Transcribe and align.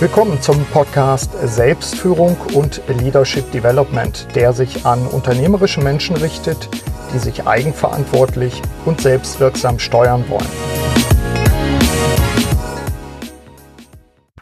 Willkommen 0.00 0.40
zum 0.40 0.64
Podcast 0.66 1.32
Selbstführung 1.42 2.36
und 2.54 2.80
Leadership 2.86 3.50
Development, 3.50 4.28
der 4.36 4.52
sich 4.52 4.86
an 4.86 5.04
unternehmerische 5.08 5.80
Menschen 5.80 6.14
richtet, 6.14 6.68
die 7.12 7.18
sich 7.18 7.48
eigenverantwortlich 7.48 8.62
und 8.84 9.00
selbstwirksam 9.00 9.80
steuern 9.80 10.24
wollen. 10.28 10.46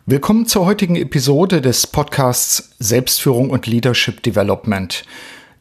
Willkommen 0.05 0.45
zur 0.45 0.67
heutigen 0.67 0.95
Episode 0.95 1.63
des 1.63 1.87
Podcasts 1.87 2.75
Selbstführung 2.79 3.49
und 3.49 3.67
Leadership 3.67 4.23
Development. 4.23 5.07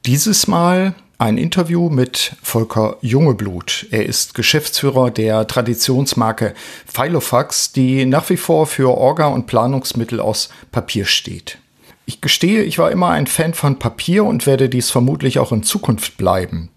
Dieses 0.05 0.48
Mal 0.48 0.93
ein 1.18 1.38
Interview 1.38 1.90
mit 1.90 2.36
Volker 2.42 2.98
Jungeblut. 3.02 3.88
Er 3.92 4.06
ist 4.06 4.34
Geschäftsführer 4.34 5.12
der 5.12 5.48
Traditionsmarke 5.48 6.54
Filofax, 6.86 7.72
die 7.72 8.06
nach 8.06 8.30
wie 8.30 8.38
vor 8.38 8.68
für 8.68 8.98
Orga 8.98 9.28
und 9.28 9.48
Planungsmittel 9.48 10.20
aus 10.20 10.50
Papier 10.72 11.06
steht. 11.06 11.58
Ich 12.06 12.22
gestehe, 12.22 12.64
ich 12.64 12.78
war 12.78 12.92
immer 12.92 13.09
ein 13.09 13.28
Fan 13.28 13.54
von 13.54 13.80
Papier 13.80 14.26
und 14.26 14.46
werde 14.46 14.70
dies 14.70 14.92
vermutlich 14.92 15.40
auch 15.40 15.52
in 15.52 15.64
Zukunft 15.64 16.18
bleiben. 16.18 16.70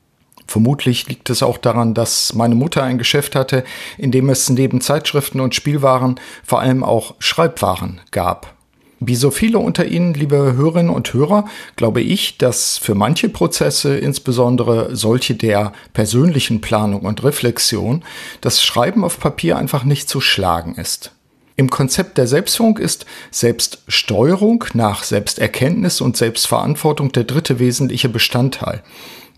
Vermutlich 0.47 1.07
liegt 1.09 1.29
es 1.29 1.43
auch 1.43 1.59
daran, 1.59 1.93
dass 1.93 2.33
meine 2.33 2.55
Mutter 2.55 2.83
ein 2.83 2.97
Geschäft 2.97 3.35
hatte, 3.35 3.65
in 3.99 4.11
dem 4.11 4.31
es 4.31 4.49
neben 4.49 4.81
Zeitschriften 4.81 5.41
und 5.41 5.55
Spielwaren 5.55 6.19
vor 6.43 6.61
allem 6.61 6.83
auch 6.83 7.17
Schreibwaren 7.19 8.01
gab. 8.13 8.58
Wie 9.01 9.15
so 9.15 9.31
viele 9.31 9.61
unter 9.61 9.87
Ihnen, 9.87 10.13
liebe 10.15 10.55
Hörerinnen 10.57 10.91
und 10.93 11.15
Hörer, 11.15 11.45
glaube 11.77 12.01
ich, 12.01 12.37
dass 12.37 12.79
für 12.79 12.97
manche 12.97 13.29
Prozesse, 13.29 13.97
insbesondere 13.97 14.97
solche 14.97 15.37
der 15.37 15.73
persönlichen 15.93 16.61
Planung 16.61 17.03
und 17.03 17.23
Reflexion, 17.23 18.03
das 18.41 18.63
Schreiben 18.63 19.05
auf 19.05 19.21
Papier 19.21 19.57
einfach 19.57 19.85
nicht 19.85 20.09
zu 20.09 20.21
schlagen 20.21 20.75
ist. 20.75 21.13
Im 21.55 21.71
Konzept 21.71 22.19
der 22.19 22.27
Selbstführung 22.27 22.79
ist 22.79 23.07
Selbststeuerung 23.31 24.65
nach 24.75 25.05
Selbsterkenntnis 25.05 26.01
und 26.01 26.17
Selbstverantwortung 26.17 27.13
der 27.13 27.25
dritte 27.25 27.59
wesentliche 27.61 28.09
Bestandteil. 28.09 28.83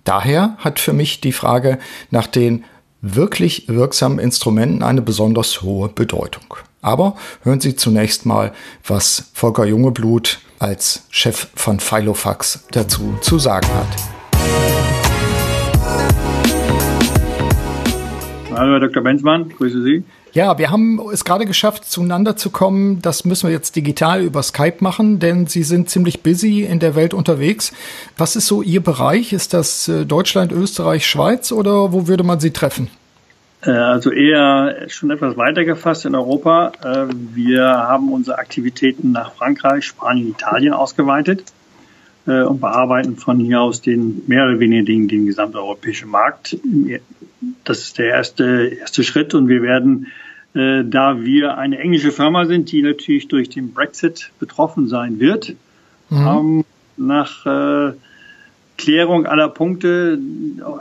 Daher 0.05 0.57
hat 0.59 0.81
für 0.81 0.93
mich 0.95 1.21
die 1.21 1.33
Frage 1.33 1.79
nach 2.11 2.27
den 2.27 2.65
wirklich 3.03 3.69
wirksamen 3.69 4.19
Instrumenten 4.19 4.83
eine 4.83 5.03
besonders 5.03 5.63
hohe 5.63 5.89
Bedeutung. 5.89 6.57
Aber 6.83 7.17
hören 7.43 7.61
Sie 7.61 7.77
zunächst 7.77 8.25
mal, 8.25 8.53
was 8.87 9.31
Volker 9.35 9.67
Jungeblut 9.67 10.39
als 10.59 11.07
Chef 11.11 11.49
von 11.55 11.79
Filofax 11.81 12.67
dazu 12.71 13.19
zu 13.21 13.39
sagen 13.39 13.69
hat. 13.69 14.21
Hallo 18.53 18.73
Herr 18.73 18.81
Dr. 18.81 19.03
Benzmann, 19.03 19.49
grüße 19.49 19.83
Sie. 19.83 20.05
Ja, 20.33 20.59
wir 20.59 20.71
haben 20.71 21.01
es 21.13 21.25
gerade 21.25 21.45
geschafft, 21.45 21.85
zueinander 21.91 22.37
zu 22.37 22.51
kommen. 22.51 23.03
Das 23.03 23.25
müssen 23.25 23.49
wir 23.49 23.53
jetzt 23.53 23.75
digital 23.75 24.23
über 24.23 24.43
Skype 24.43 24.77
machen, 24.81 25.19
denn 25.19 25.47
Sie 25.47 25.65
sind 25.65 25.91
ziemlich 25.91 26.23
busy 26.23 26.63
in 26.63 26.79
der 26.79 26.95
Welt 26.95 27.15
unterwegs. 27.15 27.73
Was 28.17 28.37
ist 28.37 28.47
so 28.47 28.63
Ihr 28.63 28.83
Bereich? 28.83 29.33
Ist 29.33 29.55
das 29.55 29.89
äh, 29.89 30.07
Deutschland, 30.07 30.53
Österreich, 30.53 31.07
Schweiz 31.07 31.53
oder 31.53 31.93
wo 31.93 32.07
würde 32.07 32.23
man 32.23 32.39
Sie 32.39 32.53
treffen? 32.53 32.91
Äh, 33.63 33.71
also 33.71 34.11
eher 34.11 34.89
schon 34.89 35.11
etwas 35.11 35.37
weiter 35.37 35.65
gefasst 35.65 36.07
in 36.07 36.15
Europa. 36.15 36.73
Äh, 36.83 37.13
wir 37.35 37.65
haben 37.65 38.13
unsere 38.13 38.39
Aktivitäten 38.39 39.13
nach 39.13 39.33
Frankreich, 39.35 39.85
Spanien, 39.85 40.29
Italien 40.29 40.73
ausgeweitet 40.73 41.45
äh, 42.27 42.43
und 42.43 42.61
bearbeiten 42.61 43.17
von 43.17 43.39
hier 43.39 43.61
aus 43.61 43.83
den 43.83 44.23
mehr 44.27 44.45
oder 44.45 44.59
weniger 44.59 44.85
den, 44.85 45.09
den 45.09 45.27
gesamteuropäischen 45.27 46.09
Markt. 46.11 46.57
Das 47.65 47.81
ist 47.81 47.99
der 47.99 48.07
erste, 48.07 48.79
erste 48.81 49.05
Schritt 49.05 49.35
und 49.35 49.49
wir 49.49 49.63
werden, 49.63 50.09
da 50.53 51.23
wir 51.23 51.57
eine 51.59 51.79
englische 51.79 52.11
Firma 52.11 52.45
sind, 52.45 52.73
die 52.73 52.83
natürlich 52.83 53.29
durch 53.29 53.51
den 53.51 53.73
Brexit 53.73 54.33
betroffen 54.41 54.89
sein 54.89 55.21
wird, 55.21 55.55
mhm. 56.11 56.65
nach 56.97 57.95
Klärung 58.81 59.27
aller 59.27 59.49
Punkte 59.49 60.19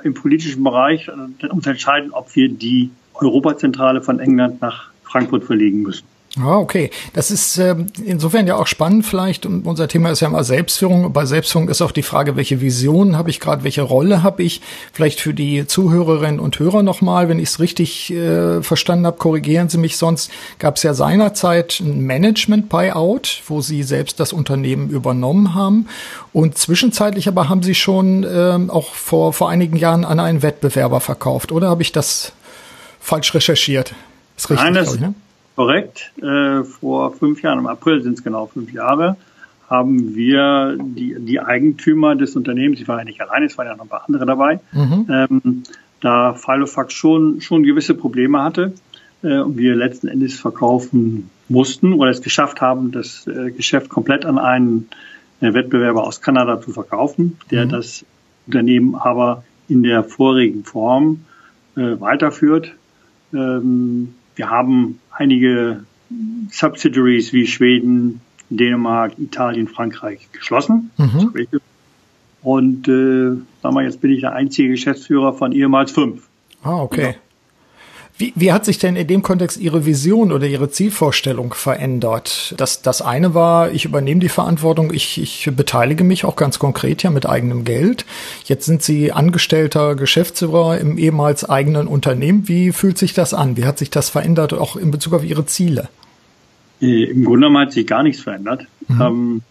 im 0.04 0.14
politischen 0.14 0.64
Bereich, 0.64 1.12
um 1.50 1.62
zu 1.62 1.70
entscheiden, 1.70 2.12
ob 2.12 2.34
wir 2.34 2.48
die 2.48 2.92
Europazentrale 3.14 4.02
von 4.02 4.20
England 4.20 4.62
nach 4.62 4.92
Frankfurt 5.04 5.44
verlegen 5.44 5.82
müssen. 5.82 6.06
Ah, 6.38 6.58
okay. 6.58 6.92
Das 7.14 7.32
ist 7.32 7.58
äh, 7.58 7.76
insofern 8.06 8.46
ja 8.46 8.56
auch 8.56 8.68
spannend 8.68 9.06
vielleicht. 9.06 9.48
Unser 9.48 9.88
Thema 9.88 10.12
ist 10.12 10.20
ja 10.20 10.28
immer 10.28 10.44
Selbstführung. 10.44 11.12
Bei 11.12 11.26
Selbstführung 11.26 11.70
ist 11.70 11.82
auch 11.82 11.92
die 11.92 12.04
Frage, 12.04 12.36
welche 12.36 12.62
Vision 12.62 13.18
habe 13.18 13.32
ich 13.32 13.40
gerade, 13.40 13.64
welche 13.64 13.82
Rolle 13.82 14.22
habe 14.22 14.44
ich? 14.44 14.62
Vielleicht 14.94 15.20
für 15.22 15.34
die 15.34 15.66
Zuhörerinnen 15.66 16.40
und 16.40 16.60
Hörer 16.60 16.84
nochmal, 16.84 17.30
wenn 17.30 17.40
ich 17.40 17.50
es 17.50 17.60
richtig 17.60 18.14
äh, 18.14 18.62
verstanden 18.62 19.08
habe, 19.08 19.18
korrigieren 19.18 19.70
Sie 19.70 19.80
mich. 19.80 19.98
Sonst 19.98 20.30
gab 20.60 20.76
es 20.76 20.84
ja 20.84 20.94
seinerzeit 20.94 21.80
ein 21.80 22.02
Management-Buyout, 22.02 23.42
wo 23.48 23.62
Sie 23.62 23.82
selbst 23.82 24.20
das 24.20 24.32
Unternehmen 24.32 24.90
übernommen 24.90 25.56
haben. 25.56 25.88
Und 26.32 26.60
zwischenzeitlich 26.60 27.28
aber 27.28 27.50
haben 27.50 27.64
Sie 27.64 27.76
schon 27.76 28.24
äh, 28.24 28.60
auch 28.70 28.94
vor, 28.94 29.34
vor 29.34 29.50
einigen 29.50 29.78
Jahren 29.78 30.06
an 30.06 30.20
einen 30.20 30.44
Wettbewerber 30.44 31.00
verkauft, 31.00 31.52
oder 31.52 31.70
habe 31.70 31.82
ich 31.82 31.92
das 31.92 32.34
falsch 33.00 33.34
recherchiert? 33.34 33.96
Ist 34.38 34.52
richtig, 34.52 34.72
Nein, 34.72 34.84
ich, 34.86 35.00
ne? 35.00 35.16
Korrekt. 35.60 36.14
Äh, 36.22 36.64
vor 36.64 37.12
fünf 37.12 37.42
Jahren, 37.42 37.60
im 37.60 37.68
April 37.68 38.02
sind 38.02 38.14
es 38.14 38.24
genau 38.24 38.46
fünf 38.46 38.72
Jahre, 38.72 39.18
haben 39.70 40.16
wir 40.16 40.78
die, 40.80 41.18
die 41.20 41.42
Eigentümer 41.42 42.16
des 42.16 42.38
Unternehmens, 42.38 42.80
ich 42.80 42.88
war 42.88 43.00
ja 43.00 43.04
nicht 43.04 43.20
alleine, 43.20 43.48
es 43.48 43.58
waren 43.58 43.68
ja 43.68 43.76
noch 43.76 43.84
ein 43.84 43.90
paar 43.90 44.06
andere 44.08 44.26
dabei, 44.26 44.62
mhm. 44.72 45.06
ähm, 45.10 45.64
da 46.00 46.34
Filofax 46.34 46.94
schon, 46.94 47.42
schon 47.42 47.64
gewisse 47.64 47.94
Probleme 47.94 48.42
hatte 48.42 48.72
äh, 49.22 49.40
und 49.40 49.58
wir 49.58 49.76
letzten 49.76 50.08
Endes 50.08 50.40
verkaufen 50.40 51.30
mussten 51.50 51.92
oder 51.92 52.10
es 52.10 52.22
geschafft 52.22 52.62
haben, 52.62 52.94
das 52.94 53.28
äh, 53.28 53.52
Geschäft 53.52 53.90
komplett 53.90 54.26
an 54.26 54.38
einen 54.38 54.88
äh, 55.42 55.54
Wettbewerber 55.54 56.08
aus 56.08 56.22
Kanada 56.22 56.62
zu 56.62 56.72
verkaufen, 56.72 57.38
der 57.52 57.66
mhm. 57.66 57.70
das 57.72 58.06
Unternehmen 58.48 58.96
aber 58.96 59.44
in 59.68 59.84
der 59.84 60.06
vorigen 60.06 60.64
Form 60.64 61.26
äh, 61.76 62.00
weiterführt. 62.00 62.72
Ähm, 63.34 64.14
wir 64.40 64.50
haben 64.50 65.00
einige 65.12 65.84
Subsidiaries 66.50 67.34
wie 67.34 67.46
Schweden, 67.46 68.22
Dänemark, 68.50 69.20
Italien, 69.20 69.68
Frankreich 69.68 70.30
geschlossen. 70.32 70.92
Mhm. 70.98 71.34
Und 72.42 72.88
äh, 72.88 73.36
sagen 73.62 73.76
wir, 73.76 73.84
jetzt 73.84 74.00
bin 74.00 74.12
ich 74.12 74.22
der 74.22 74.34
einzige 74.34 74.70
Geschäftsführer 74.70 75.34
von 75.34 75.52
ehemals 75.52 75.92
fünf. 75.92 76.28
Ah, 76.64 76.82
okay. 76.82 77.16
Wie, 78.20 78.34
wie 78.36 78.52
hat 78.52 78.66
sich 78.66 78.78
denn 78.78 78.98
in 78.98 79.08
dem 79.08 79.22
Kontext 79.22 79.58
Ihre 79.58 79.86
Vision 79.86 80.34
oder 80.34 80.46
Ihre 80.46 80.70
Zielvorstellung 80.70 81.54
verändert? 81.54 82.54
Das, 82.58 82.82
das 82.82 83.02
eine 83.02 83.34
war, 83.34 83.72
ich 83.72 83.86
übernehme 83.86 84.20
die 84.20 84.28
Verantwortung, 84.28 84.94
ich, 84.94 85.22
ich 85.22 85.50
beteilige 85.56 86.04
mich 86.04 86.26
auch 86.26 86.36
ganz 86.36 86.60
konkret 86.60 87.02
ja 87.02 87.12
mit 87.12 87.26
eigenem 87.26 87.64
Geld. 87.64 88.06
Jetzt 88.44 88.66
sind 88.66 88.84
Sie 88.84 89.14
angestellter 89.14 89.96
Geschäftsführer 89.96 90.80
im 90.80 90.98
ehemals 90.98 91.50
eigenen 91.50 91.88
Unternehmen. 91.88 92.50
Wie 92.50 92.74
fühlt 92.74 92.98
sich 92.98 93.14
das 93.14 93.34
an? 93.34 93.56
Wie 93.56 93.64
hat 93.64 93.78
sich 93.78 93.90
das 93.90 94.10
verändert, 94.10 94.54
auch 94.54 94.76
in 94.76 94.92
Bezug 94.92 95.14
auf 95.14 95.24
Ihre 95.24 95.46
Ziele? 95.46 95.88
Äh, 96.82 97.06
Im 97.06 97.24
Grunde 97.24 97.48
genommen 97.48 97.66
hat 97.66 97.72
sich 97.72 97.88
gar 97.88 98.04
nichts 98.04 98.22
verändert. 98.22 98.68
Mhm. 98.90 99.02
Ähm, 99.02 99.42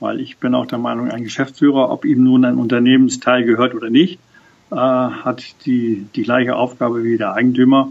weil 0.00 0.20
ich 0.20 0.38
bin 0.38 0.52
auch 0.56 0.66
der 0.66 0.78
Meinung, 0.78 1.12
ein 1.12 1.22
Geschäftsführer, 1.22 1.92
ob 1.92 2.04
ihm 2.04 2.24
nun 2.24 2.44
ein 2.44 2.56
Unternehmensteil 2.56 3.44
gehört 3.44 3.72
oder 3.72 3.88
nicht, 3.88 4.18
äh, 4.72 4.74
hat 4.74 5.44
die, 5.64 6.06
die 6.16 6.22
gleiche 6.24 6.56
Aufgabe 6.56 7.04
wie 7.04 7.18
der 7.18 7.34
Eigentümer. 7.34 7.90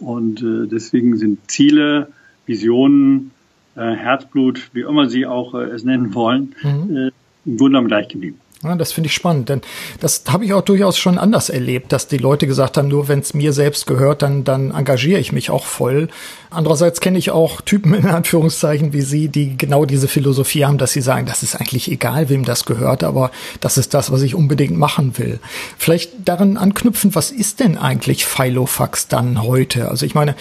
Und 0.00 0.42
äh, 0.42 0.66
deswegen 0.66 1.16
sind 1.16 1.50
Ziele, 1.50 2.08
Visionen, 2.46 3.32
äh, 3.74 3.94
Herzblut, 3.94 4.70
wie 4.72 4.80
immer 4.80 5.08
Sie 5.08 5.26
auch 5.26 5.54
äh, 5.54 5.64
es 5.64 5.84
nennen 5.84 6.14
wollen, 6.14 6.54
mhm. 6.62 6.96
äh, 6.96 7.10
im 7.44 7.56
Grunde 7.56 7.70
genommen 7.70 7.88
gleich 7.88 8.08
geblieben. 8.08 8.38
Ja, 8.64 8.74
das 8.74 8.90
finde 8.90 9.06
ich 9.06 9.14
spannend, 9.14 9.50
denn 9.50 9.60
das 10.00 10.24
habe 10.28 10.44
ich 10.44 10.52
auch 10.52 10.62
durchaus 10.62 10.98
schon 10.98 11.16
anders 11.16 11.48
erlebt, 11.48 11.92
dass 11.92 12.08
die 12.08 12.18
Leute 12.18 12.48
gesagt 12.48 12.76
haben, 12.76 12.88
nur 12.88 13.06
wenn 13.06 13.20
es 13.20 13.32
mir 13.32 13.52
selbst 13.52 13.86
gehört, 13.86 14.22
dann, 14.22 14.42
dann 14.42 14.72
engagiere 14.72 15.20
ich 15.20 15.30
mich 15.30 15.50
auch 15.50 15.64
voll. 15.64 16.08
Andererseits 16.50 17.00
kenne 17.00 17.18
ich 17.18 17.30
auch 17.30 17.60
Typen 17.60 17.94
in 17.94 18.06
Anführungszeichen 18.06 18.92
wie 18.92 19.02
Sie, 19.02 19.28
die 19.28 19.56
genau 19.56 19.84
diese 19.84 20.08
Philosophie 20.08 20.64
haben, 20.64 20.78
dass 20.78 20.90
sie 20.90 21.02
sagen, 21.02 21.26
das 21.26 21.44
ist 21.44 21.54
eigentlich 21.54 21.88
egal, 21.88 22.30
wem 22.30 22.44
das 22.44 22.64
gehört, 22.64 23.04
aber 23.04 23.30
das 23.60 23.78
ist 23.78 23.94
das, 23.94 24.10
was 24.10 24.22
ich 24.22 24.34
unbedingt 24.34 24.76
machen 24.76 25.16
will. 25.18 25.38
Vielleicht 25.76 26.10
daran 26.24 26.56
anknüpfen, 26.56 27.14
was 27.14 27.30
ist 27.30 27.60
denn 27.60 27.78
eigentlich 27.78 28.26
Filofax 28.26 29.06
dann 29.06 29.42
heute? 29.42 29.88
Also 29.88 30.04
ich 30.04 30.16
meine, 30.16 30.32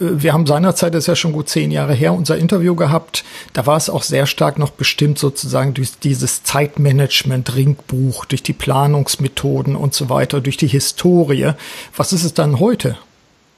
äh, 0.00 0.06
wir 0.16 0.32
haben 0.32 0.46
seinerzeit, 0.46 0.94
das 0.94 1.04
ist 1.04 1.08
ja 1.08 1.16
schon 1.16 1.32
gut 1.32 1.50
zehn 1.50 1.70
Jahre 1.70 1.92
her, 1.92 2.14
unser 2.14 2.38
Interview 2.38 2.74
gehabt. 2.74 3.24
Da 3.52 3.66
war 3.66 3.76
es 3.76 3.90
auch 3.90 4.02
sehr 4.02 4.24
stark 4.24 4.58
noch 4.58 4.70
bestimmt 4.70 5.18
sozusagen 5.18 5.74
durch 5.74 5.98
dieses 6.02 6.42
Zeitmanagement 6.42 7.54
Trinkbuch, 7.66 8.24
durch 8.26 8.42
die 8.42 8.52
Planungsmethoden 8.52 9.76
und 9.76 9.92
so 9.94 10.08
weiter, 10.08 10.40
durch 10.40 10.56
die 10.56 10.68
Historie. 10.68 11.52
Was 11.96 12.12
ist 12.12 12.24
es 12.24 12.34
dann 12.34 12.60
heute? 12.60 12.96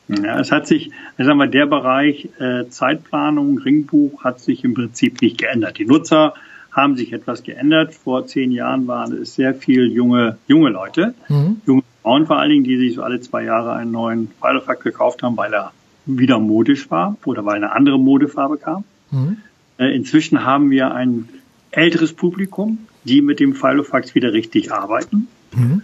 Ja, 0.08 0.40
es 0.40 0.50
hat 0.50 0.66
sich, 0.66 0.90
sagen 1.18 1.38
wir, 1.38 1.46
der 1.48 1.66
Bereich 1.66 2.30
äh, 2.38 2.66
Zeitplanung, 2.70 3.58
Ringbuch 3.58 4.24
hat 4.24 4.40
sich 4.40 4.64
im 4.64 4.72
Prinzip 4.72 5.20
nicht 5.20 5.36
geändert. 5.36 5.78
Die 5.78 5.84
Nutzer 5.84 6.32
haben 6.72 6.96
sich 6.96 7.12
etwas 7.12 7.42
geändert. 7.42 7.94
Vor 7.94 8.26
zehn 8.26 8.50
Jahren 8.50 8.86
waren 8.86 9.12
es 9.12 9.34
sehr 9.34 9.54
viel 9.54 9.92
junge, 9.92 10.38
junge 10.46 10.70
Leute, 10.70 11.14
mhm. 11.28 11.60
junge 11.66 11.82
Frauen 12.02 12.26
vor 12.26 12.38
allen 12.38 12.50
Dingen, 12.50 12.64
die 12.64 12.78
sich 12.78 12.94
so 12.94 13.02
alle 13.02 13.20
zwei 13.20 13.44
Jahre 13.44 13.74
einen 13.74 13.90
neuen 13.90 14.30
Filofax 14.40 14.82
gekauft 14.82 15.22
haben, 15.22 15.36
weil 15.36 15.52
er 15.52 15.72
wieder 16.06 16.38
modisch 16.38 16.90
war 16.90 17.18
oder 17.26 17.44
weil 17.44 17.56
eine 17.56 17.72
andere 17.72 17.98
Modefarbe 17.98 18.56
kam. 18.56 18.84
Mhm. 19.10 19.38
Äh, 19.76 19.94
inzwischen 19.94 20.46
haben 20.46 20.70
wir 20.70 20.94
ein 20.94 21.28
älteres 21.70 22.14
Publikum, 22.14 22.78
die 23.08 23.22
mit 23.22 23.40
dem 23.40 23.54
Filofax 23.54 24.14
wieder 24.14 24.32
richtig 24.32 24.72
arbeiten. 24.72 25.28
Mhm. 25.54 25.82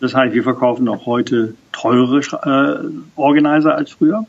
Das 0.00 0.14
heißt, 0.14 0.34
wir 0.34 0.42
verkaufen 0.42 0.88
auch 0.88 1.06
heute 1.06 1.54
teure 1.72 2.20
äh, 2.20 2.90
Organizer 3.16 3.74
als 3.74 3.92
früher. 3.92 4.26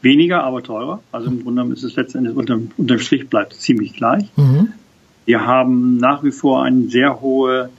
Weniger, 0.00 0.44
aber 0.44 0.62
teurer. 0.62 1.00
Also 1.10 1.28
im 1.28 1.42
Grunde 1.42 1.72
ist 1.72 1.82
es 1.82 1.96
letztendlich 1.96 2.36
unterm, 2.36 2.70
unterm 2.76 2.98
Strich 2.98 3.28
bleibt 3.28 3.54
ziemlich 3.54 3.94
gleich. 3.94 4.24
Mhm. 4.36 4.72
Wir 5.24 5.44
haben 5.44 5.96
nach 5.96 6.22
wie 6.22 6.30
vor 6.30 6.62
einen 6.62 6.88
sehr 6.88 7.20
hohe, 7.20 7.70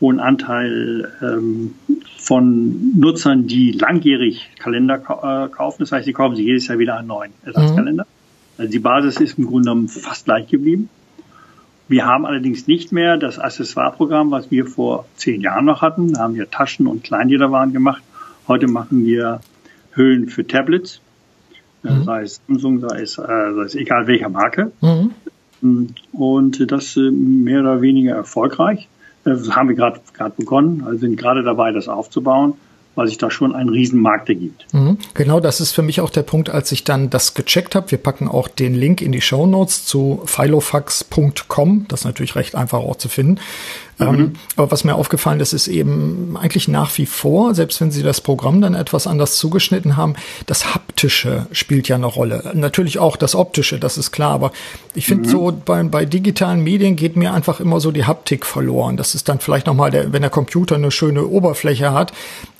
hohen 0.00 0.20
Anteil 0.20 1.10
ähm, 1.22 1.74
von 2.18 2.92
Nutzern, 2.98 3.46
die 3.46 3.72
langjährig 3.72 4.50
Kalender 4.58 4.96
äh, 4.96 5.48
kaufen. 5.48 5.78
Das 5.80 5.92
heißt, 5.92 6.04
sie 6.04 6.12
kaufen 6.12 6.36
sich 6.36 6.44
jedes 6.44 6.66
Jahr 6.68 6.78
wieder 6.78 6.96
einen 6.96 7.08
neuen 7.08 7.32
Ersatzkalender. 7.44 8.04
Mhm. 8.04 8.58
Also 8.58 8.70
die 8.70 8.78
Basis 8.78 9.16
ist 9.18 9.38
im 9.38 9.46
Grunde 9.46 9.70
genommen 9.70 9.88
fast 9.88 10.26
gleich 10.26 10.48
geblieben. 10.48 10.90
Wir 11.92 12.06
haben 12.06 12.24
allerdings 12.24 12.66
nicht 12.66 12.90
mehr 12.90 13.18
das 13.18 13.38
Accessoire-Programm, 13.38 14.30
was 14.30 14.50
wir 14.50 14.64
vor 14.64 15.04
zehn 15.16 15.42
Jahren 15.42 15.66
noch 15.66 15.82
hatten. 15.82 16.14
Da 16.14 16.20
haben 16.20 16.34
wir 16.34 16.50
Taschen 16.50 16.86
und 16.86 17.04
Kleinliederwaren 17.04 17.74
gemacht. 17.74 18.02
Heute 18.48 18.66
machen 18.66 19.04
wir 19.04 19.42
Hüllen 19.90 20.30
für 20.30 20.46
Tablets, 20.46 21.02
äh, 21.84 21.90
mhm. 21.90 22.04
sei 22.04 22.22
es 22.22 22.40
Samsung, 22.48 22.80
sei 22.80 23.02
es, 23.02 23.18
äh, 23.18 23.26
sei 23.26 23.64
es 23.64 23.74
egal 23.74 24.06
welcher 24.06 24.30
Marke. 24.30 24.72
Mhm. 24.80 25.90
Und 26.12 26.72
das 26.72 26.96
äh, 26.96 27.10
mehr 27.10 27.60
oder 27.60 27.82
weniger 27.82 28.14
erfolgreich. 28.14 28.88
Das 29.24 29.54
haben 29.54 29.68
wir 29.68 29.76
gerade 29.76 30.00
begonnen, 30.34 30.84
also 30.86 30.96
sind 30.96 31.18
gerade 31.18 31.42
dabei, 31.42 31.72
das 31.72 31.88
aufzubauen 31.88 32.54
weil 32.94 33.06
sich 33.06 33.18
da 33.18 33.30
schon 33.30 33.54
ein 33.54 33.68
Riesenmarkt 33.68 34.28
ergibt. 34.28 34.66
Mhm. 34.72 34.98
Genau, 35.14 35.40
das 35.40 35.60
ist 35.60 35.72
für 35.72 35.82
mich 35.82 36.00
auch 36.00 36.10
der 36.10 36.22
Punkt, 36.22 36.50
als 36.50 36.72
ich 36.72 36.84
dann 36.84 37.08
das 37.08 37.34
gecheckt 37.34 37.74
habe. 37.74 37.90
Wir 37.90 37.98
packen 37.98 38.28
auch 38.28 38.48
den 38.48 38.74
Link 38.74 39.00
in 39.00 39.12
die 39.12 39.20
Show 39.20 39.46
Notes 39.46 39.86
zu 39.86 40.22
filofax.com. 40.26 41.86
Das 41.88 42.00
ist 42.00 42.04
natürlich 42.04 42.36
recht 42.36 42.54
einfach 42.54 42.80
auch 42.80 42.96
zu 42.96 43.08
finden. 43.08 43.40
Mhm. 43.98 44.06
Ähm, 44.06 44.32
aber 44.56 44.70
was 44.70 44.84
mir 44.84 44.94
aufgefallen 44.94 45.40
ist, 45.40 45.52
ist 45.52 45.68
eben 45.68 46.36
eigentlich 46.40 46.68
nach 46.68 46.96
wie 46.98 47.06
vor, 47.06 47.54
selbst 47.54 47.80
wenn 47.80 47.90
sie 47.90 48.02
das 48.02 48.20
Programm 48.20 48.60
dann 48.60 48.74
etwas 48.74 49.06
anders 49.06 49.36
zugeschnitten 49.36 49.96
haben, 49.96 50.14
das 50.46 50.74
Haptische 50.74 51.46
spielt 51.52 51.88
ja 51.88 51.96
eine 51.96 52.06
Rolle. 52.06 52.52
Natürlich 52.54 52.98
auch 52.98 53.16
das 53.16 53.34
Optische, 53.34 53.78
das 53.78 53.98
ist 53.98 54.12
klar. 54.12 54.32
Aber 54.32 54.52
ich 54.94 55.06
finde 55.06 55.28
mhm. 55.28 55.30
so 55.30 55.52
bei, 55.64 55.82
bei 55.84 56.04
digitalen 56.04 56.62
Medien 56.62 56.96
geht 56.96 57.16
mir 57.16 57.32
einfach 57.32 57.60
immer 57.60 57.80
so 57.80 57.90
die 57.90 58.04
Haptik 58.04 58.46
verloren. 58.46 58.96
Das 58.96 59.14
ist 59.14 59.28
dann 59.28 59.40
vielleicht 59.40 59.66
nochmal, 59.66 59.90
der, 59.90 60.12
wenn 60.12 60.22
der 60.22 60.30
Computer 60.30 60.74
eine 60.74 60.90
schöne 60.90 61.26
Oberfläche 61.26 61.92
hat, 61.92 62.12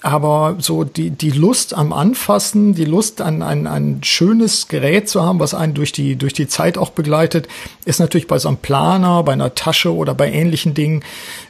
aber 0.03 0.22
so 0.59 0.85
die, 0.85 1.11
die 1.11 1.31
Lust 1.31 1.75
am 1.75 1.93
Anfassen, 1.93 2.75
die 2.75 2.85
Lust 2.85 3.21
an 3.21 3.43
ein, 3.43 3.67
ein 3.67 4.01
schönes 4.03 4.69
Gerät 4.69 5.09
zu 5.09 5.23
haben, 5.23 5.41
was 5.41 5.55
einen 5.55 5.75
durch 5.75 5.93
die, 5.93 6.17
durch 6.17 6.33
die 6.33 6.47
Zeit 6.47 6.79
auch 6.79 6.91
begleitet, 6.91 7.49
ist 7.85 8.01
natürlich 8.01 8.27
bei 8.27 8.39
so 8.39 8.49
einem 8.49 8.59
Planer, 8.59 9.23
bei 9.23 9.33
einer 9.33 9.55
Tasche 9.55 9.95
oder 9.95 10.15
bei 10.15 10.31
ähnlichen 10.31 10.75
Dingen, 10.75 11.03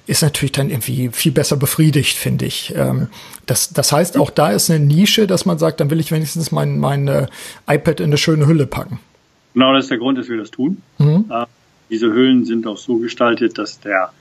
ist 0.06 0.22
natürlich 0.22 0.52
dann 0.52 0.70
irgendwie 0.70 1.10
viel 1.12 1.32
besser 1.32 1.56
befriedigt, 1.56 2.16
finde 2.16 2.46
ich. 2.46 2.74
Ähm, 2.76 3.08
das, 3.46 3.72
das 3.72 3.92
heißt, 3.92 4.16
auch 4.16 4.30
da 4.30 4.50
ist 4.50 4.70
eine 4.70 4.84
Nische, 4.84 5.26
dass 5.26 5.46
man 5.46 5.58
sagt, 5.58 5.80
dann 5.80 5.90
will 5.90 6.00
ich 6.00 6.12
wenigstens 6.12 6.52
mein, 6.52 6.78
mein 6.78 7.08
äh, 7.08 7.26
iPad 7.68 8.00
in 8.00 8.06
eine 8.06 8.18
schöne 8.18 8.46
Hülle 8.46 8.66
packen. 8.66 9.00
Genau, 9.54 9.72
das 9.74 9.84
ist 9.84 9.90
der 9.90 9.98
Grund, 9.98 10.18
dass 10.18 10.28
wir 10.28 10.38
das 10.38 10.50
tun. 10.50 10.82
Mhm. 10.98 11.26
Äh, 11.30 11.46
diese 11.90 12.12
Hüllen 12.12 12.44
sind 12.44 12.66
auch 12.66 12.78
so 12.78 12.96
gestaltet, 12.96 13.58
dass 13.58 13.80
der, 13.80 14.12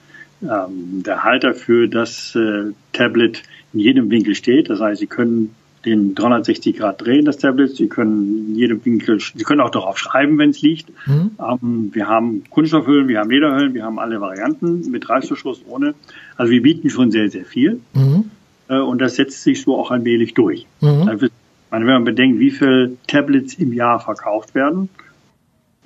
ähm, 0.42 1.02
der 1.04 1.24
Halter 1.24 1.54
für 1.54 1.88
das 1.88 2.34
äh, 2.34 2.72
Tablet 2.92 3.42
in 3.72 3.80
jedem 3.80 4.10
Winkel 4.10 4.34
steht. 4.34 4.70
Das 4.70 4.80
heißt, 4.80 5.00
Sie 5.00 5.06
können 5.06 5.54
den 5.84 6.14
360 6.14 6.76
Grad 6.76 7.00
drehen, 7.00 7.24
das 7.24 7.38
Tablet. 7.38 7.76
Sie 7.76 7.88
können 7.88 8.50
in 8.50 8.54
jedem 8.54 8.84
Winkel, 8.84 9.18
Sie 9.20 9.44
können 9.44 9.60
auch 9.60 9.70
darauf 9.70 9.98
schreiben, 9.98 10.38
wenn 10.38 10.50
es 10.50 10.62
liegt. 10.62 10.90
Mhm. 11.06 11.32
Ähm, 11.38 11.90
wir 11.92 12.08
haben 12.08 12.44
Kunststoffhüllen, 12.50 13.08
wir 13.08 13.18
haben 13.18 13.30
Lederhüllen, 13.30 13.74
wir 13.74 13.84
haben 13.84 13.98
alle 13.98 14.20
Varianten 14.20 14.90
mit 14.90 15.08
Reißverschluss, 15.08 15.62
ohne. 15.66 15.94
Also 16.36 16.52
wir 16.52 16.62
bieten 16.62 16.90
schon 16.90 17.10
sehr, 17.10 17.28
sehr 17.30 17.44
viel. 17.44 17.80
Mhm. 17.94 18.30
Äh, 18.68 18.78
und 18.78 19.00
das 19.00 19.16
setzt 19.16 19.42
sich 19.42 19.62
so 19.62 19.76
auch 19.76 19.90
allmählich 19.90 20.34
durch. 20.34 20.66
Mhm. 20.80 21.08
Also, 21.08 21.26
wenn 21.70 21.84
man 21.84 22.04
bedenkt, 22.04 22.38
wie 22.38 22.50
viele 22.50 22.96
Tablets 23.06 23.54
im 23.54 23.72
Jahr 23.72 23.98
verkauft 23.98 24.54
werden, 24.54 24.90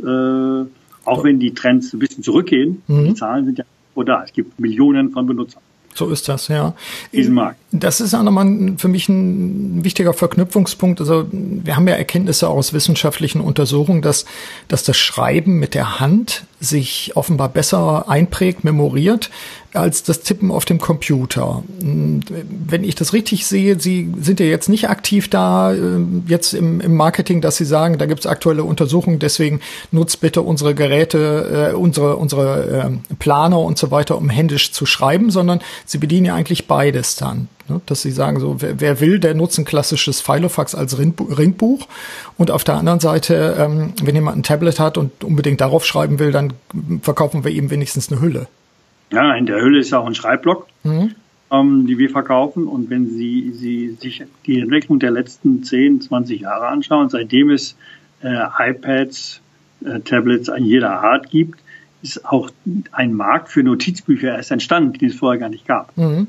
äh, 0.00 0.68
auch 1.04 1.24
wenn 1.24 1.38
die 1.38 1.54
Trends 1.54 1.92
ein 1.92 2.00
bisschen 2.00 2.24
zurückgehen, 2.24 2.82
die 2.88 2.92
mhm. 2.92 3.16
Zahlen 3.16 3.46
sind 3.46 3.58
ja 3.58 3.64
da. 4.04 4.24
Es 4.24 4.32
gibt 4.32 4.60
Millionen 4.60 5.10
von 5.10 5.26
Benutzern. 5.26 5.62
So 5.96 6.10
ist 6.10 6.28
das, 6.28 6.48
ja. 6.48 6.74
Diesen 7.12 7.34
Markt. 7.34 7.58
Das 7.72 8.00
ist 8.00 8.14
auch 8.14 8.22
nochmal 8.22 8.74
für 8.76 8.88
mich 8.88 9.08
ein 9.08 9.82
wichtiger 9.84 10.12
Verknüpfungspunkt. 10.12 11.00
Also 11.00 11.26
wir 11.30 11.76
haben 11.76 11.88
ja 11.88 11.94
Erkenntnisse 11.94 12.48
aus 12.48 12.72
wissenschaftlichen 12.72 13.40
Untersuchungen, 13.40 14.02
dass, 14.02 14.26
dass 14.68 14.84
das 14.84 14.96
Schreiben 14.96 15.58
mit 15.58 15.74
der 15.74 16.00
Hand 16.00 16.44
sich 16.66 17.12
offenbar 17.14 17.48
besser 17.48 18.08
einprägt, 18.08 18.64
memoriert, 18.64 19.30
als 19.72 20.02
das 20.02 20.20
Tippen 20.20 20.50
auf 20.50 20.64
dem 20.64 20.78
Computer. 20.78 21.62
Wenn 21.78 22.84
ich 22.84 22.94
das 22.94 23.12
richtig 23.12 23.46
sehe, 23.46 23.78
Sie 23.78 24.12
sind 24.20 24.40
ja 24.40 24.46
jetzt 24.46 24.68
nicht 24.68 24.88
aktiv 24.88 25.28
da, 25.28 25.72
äh, 25.72 25.78
jetzt 26.26 26.54
im, 26.54 26.80
im 26.80 26.94
Marketing, 26.94 27.40
dass 27.40 27.56
Sie 27.56 27.64
sagen, 27.64 27.98
da 27.98 28.06
gibt 28.06 28.20
es 28.20 28.26
aktuelle 28.26 28.64
Untersuchungen, 28.64 29.18
deswegen 29.18 29.60
nutzt 29.92 30.20
bitte 30.20 30.42
unsere 30.42 30.74
Geräte, 30.74 31.72
äh, 31.72 31.76
unsere, 31.76 32.16
unsere 32.16 33.00
äh, 33.10 33.14
Planer 33.18 33.60
und 33.60 33.78
so 33.78 33.90
weiter, 33.90 34.16
um 34.16 34.28
händisch 34.28 34.72
zu 34.72 34.86
schreiben, 34.86 35.30
sondern 35.30 35.60
Sie 35.84 35.98
bedienen 35.98 36.26
ja 36.26 36.34
eigentlich 36.34 36.66
beides 36.66 37.16
dann. 37.16 37.48
Ne? 37.68 37.80
Dass 37.86 38.02
Sie 38.02 38.10
sagen, 38.10 38.40
so, 38.40 38.60
wer, 38.60 38.80
wer 38.80 39.00
will, 39.00 39.18
der 39.18 39.34
nutzt 39.34 39.58
ein 39.58 39.64
klassisches 39.64 40.20
Filofax 40.20 40.74
als 40.74 40.98
Ringbuch. 40.98 41.86
Und 42.36 42.50
auf 42.50 42.64
der 42.64 42.76
anderen 42.76 43.00
Seite, 43.00 43.56
ähm, 43.58 43.92
wenn 44.02 44.14
jemand 44.14 44.38
ein 44.38 44.42
Tablet 44.42 44.80
hat 44.80 44.98
und 44.98 45.24
unbedingt 45.24 45.60
darauf 45.60 45.84
schreiben 45.84 46.18
will, 46.18 46.32
dann 46.32 46.52
verkaufen 47.02 47.44
wir 47.44 47.50
ihm 47.50 47.70
wenigstens 47.70 48.10
eine 48.10 48.20
Hülle. 48.20 48.48
Ja, 49.12 49.34
in 49.34 49.46
der 49.46 49.60
Hülle 49.60 49.80
ist 49.80 49.92
auch 49.92 50.06
ein 50.06 50.14
Schreibblock, 50.14 50.66
mhm. 50.82 51.14
ähm, 51.50 51.86
die 51.86 51.98
wir 51.98 52.10
verkaufen. 52.10 52.66
Und 52.66 52.90
wenn 52.90 53.08
Sie, 53.08 53.52
Sie 53.54 53.96
sich 54.00 54.22
die 54.46 54.60
Entwicklung 54.60 54.98
der 54.98 55.10
letzten 55.10 55.62
10, 55.62 56.02
20 56.02 56.40
Jahre 56.40 56.68
anschauen, 56.68 57.08
seitdem 57.08 57.50
es 57.50 57.76
äh, 58.22 58.70
iPads, 58.70 59.40
äh, 59.84 60.00
Tablets 60.00 60.48
an 60.48 60.64
jeder 60.64 61.00
Art 61.00 61.30
gibt, 61.30 61.60
ist 62.02 62.24
auch 62.24 62.50
ein 62.92 63.14
Markt 63.14 63.48
für 63.48 63.62
Notizbücher 63.62 64.36
erst 64.36 64.50
entstanden, 64.50 64.98
den 64.98 65.08
es 65.08 65.16
vorher 65.16 65.40
gar 65.40 65.48
nicht 65.48 65.66
gab. 65.66 65.96
Mhm. 65.96 66.28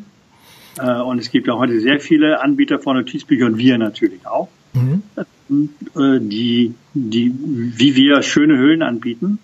Äh, 0.79 1.01
und 1.01 1.19
es 1.19 1.31
gibt 1.31 1.49
auch 1.49 1.59
heute 1.59 1.79
sehr 1.79 1.99
viele 1.99 2.41
Anbieter 2.41 2.79
von 2.79 2.97
Notizbüchern, 2.97 3.57
wir 3.57 3.77
natürlich 3.77 4.27
auch, 4.27 4.49
mhm. 4.73 5.03
äh, 5.49 6.19
die, 6.19 6.73
die, 6.93 7.33
wie 7.77 7.95
wir 7.95 8.21
schöne 8.21 8.57
Höhlen 8.57 8.81
anbieten, 8.81 9.39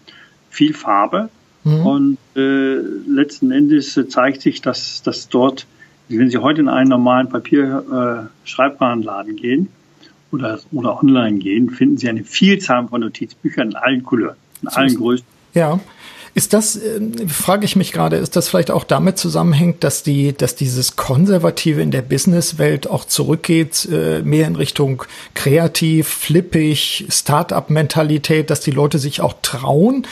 viel 0.49 0.73
Farbe, 0.73 1.29
Mhm. 1.63 1.85
Und 1.85 2.17
äh, 2.35 2.75
letzten 3.07 3.51
Endes 3.51 3.95
äh, 3.97 4.07
zeigt 4.07 4.41
sich, 4.41 4.61
dass, 4.61 5.03
dass 5.03 5.29
dort, 5.29 5.65
wenn 6.09 6.29
Sie 6.29 6.37
heute 6.37 6.61
in 6.61 6.69
einen 6.69 6.89
normalen 6.89 7.29
Papier-Schreibwarenladen 7.29 9.37
äh, 9.37 9.41
gehen 9.41 9.69
oder, 10.31 10.59
oder 10.71 11.01
online 11.01 11.39
gehen, 11.39 11.69
finden 11.69 11.97
Sie 11.97 12.09
eine 12.09 12.23
Vielzahl 12.23 12.87
von 12.87 13.01
Notizbüchern 13.01 13.71
in 13.71 13.75
allen 13.75 14.03
Couleurs, 14.03 14.37
in 14.61 14.67
allen 14.67 14.95
Größen. 14.95 15.25
Ja. 15.53 15.79
Ist 16.35 16.53
das, 16.53 16.75
äh, 16.75 17.27
frage 17.27 17.65
ich 17.65 17.75
mich 17.75 17.91
gerade, 17.91 18.15
ist 18.15 18.35
das 18.35 18.49
vielleicht 18.49 18.71
auch 18.71 18.83
damit 18.83 19.17
zusammenhängt, 19.17 19.83
dass 19.83 20.01
die, 20.01 20.33
dass 20.33 20.55
dieses 20.55 20.95
Konservative 20.95 21.81
in 21.81 21.91
der 21.91 22.01
Businesswelt 22.01 22.89
auch 22.89 23.05
zurückgeht, 23.05 23.87
äh, 23.91 24.21
mehr 24.23 24.47
in 24.47 24.55
Richtung 24.55 25.03
kreativ, 25.35 26.07
flippig, 26.07 27.05
Start-up-Mentalität, 27.09 28.49
dass 28.49 28.61
die 28.61 28.71
Leute 28.71 28.97
sich 28.97 29.21
auch 29.21 29.35
trauen, 29.43 30.07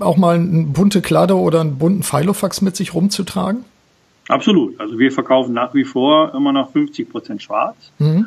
auch 0.00 0.16
mal 0.16 0.34
eine 0.34 0.64
bunte 0.64 1.00
Kladde 1.00 1.36
oder 1.36 1.60
einen 1.60 1.78
bunten 1.78 2.02
Filofax 2.02 2.60
mit 2.60 2.76
sich 2.76 2.92
rumzutragen? 2.92 3.64
Absolut. 4.28 4.78
Also 4.78 4.98
wir 4.98 5.10
verkaufen 5.10 5.54
nach 5.54 5.74
wie 5.74 5.84
vor 5.84 6.34
immer 6.34 6.52
noch 6.52 6.70
50 6.72 7.08
Prozent 7.08 7.42
schwarz. 7.42 7.76
Mhm. 7.98 8.26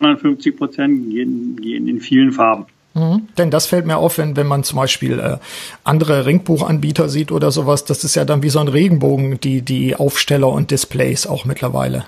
50 0.00 0.56
Prozent 0.56 1.10
gehen, 1.10 1.56
gehen 1.60 1.86
in 1.88 2.00
vielen 2.00 2.32
Farben. 2.32 2.66
Mhm. 2.94 3.28
Denn 3.38 3.50
das 3.50 3.66
fällt 3.66 3.86
mir 3.86 3.96
auf, 3.96 4.18
wenn, 4.18 4.36
wenn 4.36 4.46
man 4.46 4.64
zum 4.64 4.76
Beispiel 4.76 5.18
äh, 5.18 5.38
andere 5.84 6.26
Ringbuchanbieter 6.26 7.08
sieht 7.08 7.32
oder 7.32 7.50
sowas, 7.50 7.84
das 7.84 8.04
ist 8.04 8.14
ja 8.14 8.24
dann 8.24 8.42
wie 8.42 8.50
so 8.50 8.58
ein 8.58 8.68
Regenbogen, 8.68 9.40
die, 9.40 9.62
die 9.62 9.96
Aufsteller 9.96 10.48
und 10.48 10.70
Displays 10.70 11.26
auch 11.26 11.44
mittlerweile. 11.44 12.04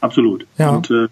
Absolut. 0.00 0.46
Ja. 0.58 0.70
Und 0.70 0.90
äh, 0.90 1.06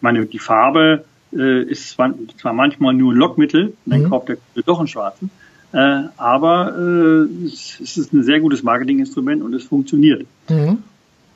meine, 0.00 0.26
die 0.26 0.38
Farbe 0.38 1.04
äh, 1.32 1.62
ist 1.62 1.90
zwar, 1.90 2.12
zwar 2.40 2.52
manchmal 2.52 2.94
nur 2.94 3.12
ein 3.12 3.16
Lockmittel, 3.16 3.74
dann 3.86 4.02
mhm. 4.02 4.10
kauft 4.10 4.28
der 4.28 4.36
doch 4.66 4.78
einen 4.78 4.88
schwarzen, 4.88 5.30
äh, 5.72 6.02
aber 6.16 6.74
äh, 6.76 7.46
es, 7.46 7.80
es, 7.82 7.96
ist 7.96 8.12
ein 8.12 8.22
sehr 8.22 8.40
gutes 8.40 8.62
Marketinginstrument 8.62 9.42
und 9.42 9.54
es 9.54 9.64
funktioniert. 9.64 10.26
Mhm. 10.48 10.78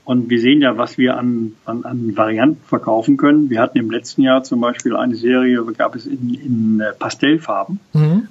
Und 0.08 0.30
wir 0.30 0.40
sehen 0.40 0.62
ja, 0.62 0.78
was 0.78 0.96
wir 0.96 1.18
an, 1.18 1.52
an, 1.66 1.84
an 1.84 2.16
Varianten 2.16 2.62
verkaufen 2.66 3.18
können. 3.18 3.50
Wir 3.50 3.60
hatten 3.60 3.76
im 3.76 3.90
letzten 3.90 4.22
Jahr 4.22 4.42
zum 4.42 4.58
Beispiel 4.58 4.96
eine 4.96 5.14
Serie, 5.14 5.62
gab 5.76 5.94
es 5.94 6.06
in, 6.06 6.32
in 6.32 6.80
äh, 6.80 6.94
Pastellfarben. 6.98 7.78
Mhm. 7.92 8.26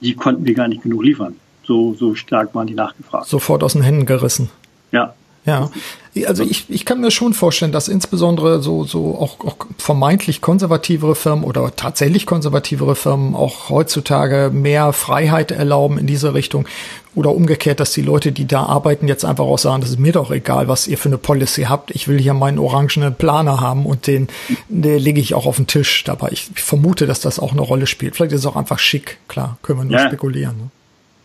Die 0.00 0.14
konnten 0.14 0.46
wir 0.46 0.54
gar 0.54 0.68
nicht 0.68 0.84
genug 0.84 1.02
liefern. 1.02 1.34
So, 1.64 1.94
so 1.94 2.14
stark 2.14 2.54
waren 2.54 2.68
die 2.68 2.74
nachgefragt. 2.74 3.26
Sofort 3.26 3.64
aus 3.64 3.72
den 3.72 3.82
Händen 3.82 4.06
gerissen. 4.06 4.48
Ja. 4.92 5.14
Ja, 5.46 5.70
also 6.26 6.42
ich, 6.42 6.68
ich 6.70 6.84
kann 6.84 7.00
mir 7.00 7.10
schon 7.12 7.34
vorstellen, 7.34 7.72
dass 7.72 7.86
insbesondere 7.88 8.60
so, 8.62 8.84
so 8.84 9.16
auch, 9.16 9.38
auch 9.44 9.56
vermeintlich 9.78 10.40
konservativere 10.40 11.14
Firmen 11.14 11.44
oder 11.44 11.76
tatsächlich 11.76 12.26
konservativere 12.26 12.96
Firmen 12.96 13.34
auch 13.36 13.68
heutzutage 13.68 14.50
mehr 14.52 14.92
Freiheit 14.92 15.52
erlauben 15.52 15.98
in 15.98 16.06
dieser 16.06 16.34
Richtung. 16.34 16.66
Oder 17.14 17.30
umgekehrt, 17.30 17.80
dass 17.80 17.92
die 17.92 18.02
Leute, 18.02 18.32
die 18.32 18.46
da 18.46 18.64
arbeiten, 18.64 19.08
jetzt 19.08 19.24
einfach 19.24 19.44
auch 19.44 19.58
sagen, 19.58 19.80
das 19.80 19.90
ist 19.90 19.98
mir 19.98 20.12
doch 20.12 20.30
egal, 20.30 20.68
was 20.68 20.86
ihr 20.86 20.98
für 20.98 21.08
eine 21.08 21.16
Policy 21.16 21.62
habt. 21.62 21.90
Ich 21.92 22.08
will 22.08 22.18
hier 22.20 22.34
meinen 22.34 22.58
orangenen 22.58 23.14
Planer 23.14 23.60
haben 23.60 23.86
und 23.86 24.06
den, 24.06 24.28
den 24.68 24.98
lege 24.98 25.20
ich 25.20 25.32
auch 25.32 25.46
auf 25.46 25.56
den 25.56 25.66
Tisch 25.66 26.04
dabei. 26.04 26.28
Ich, 26.32 26.50
ich 26.54 26.62
vermute, 26.62 27.06
dass 27.06 27.20
das 27.20 27.38
auch 27.38 27.52
eine 27.52 27.62
Rolle 27.62 27.86
spielt. 27.86 28.16
Vielleicht 28.16 28.32
ist 28.32 28.40
es 28.40 28.46
auch 28.46 28.56
einfach 28.56 28.78
schick, 28.78 29.18
klar, 29.28 29.56
können 29.62 29.78
wir 29.78 29.84
nur 29.84 29.98
ja. 29.98 30.06
spekulieren. 30.08 30.56
Ne? 30.58 30.70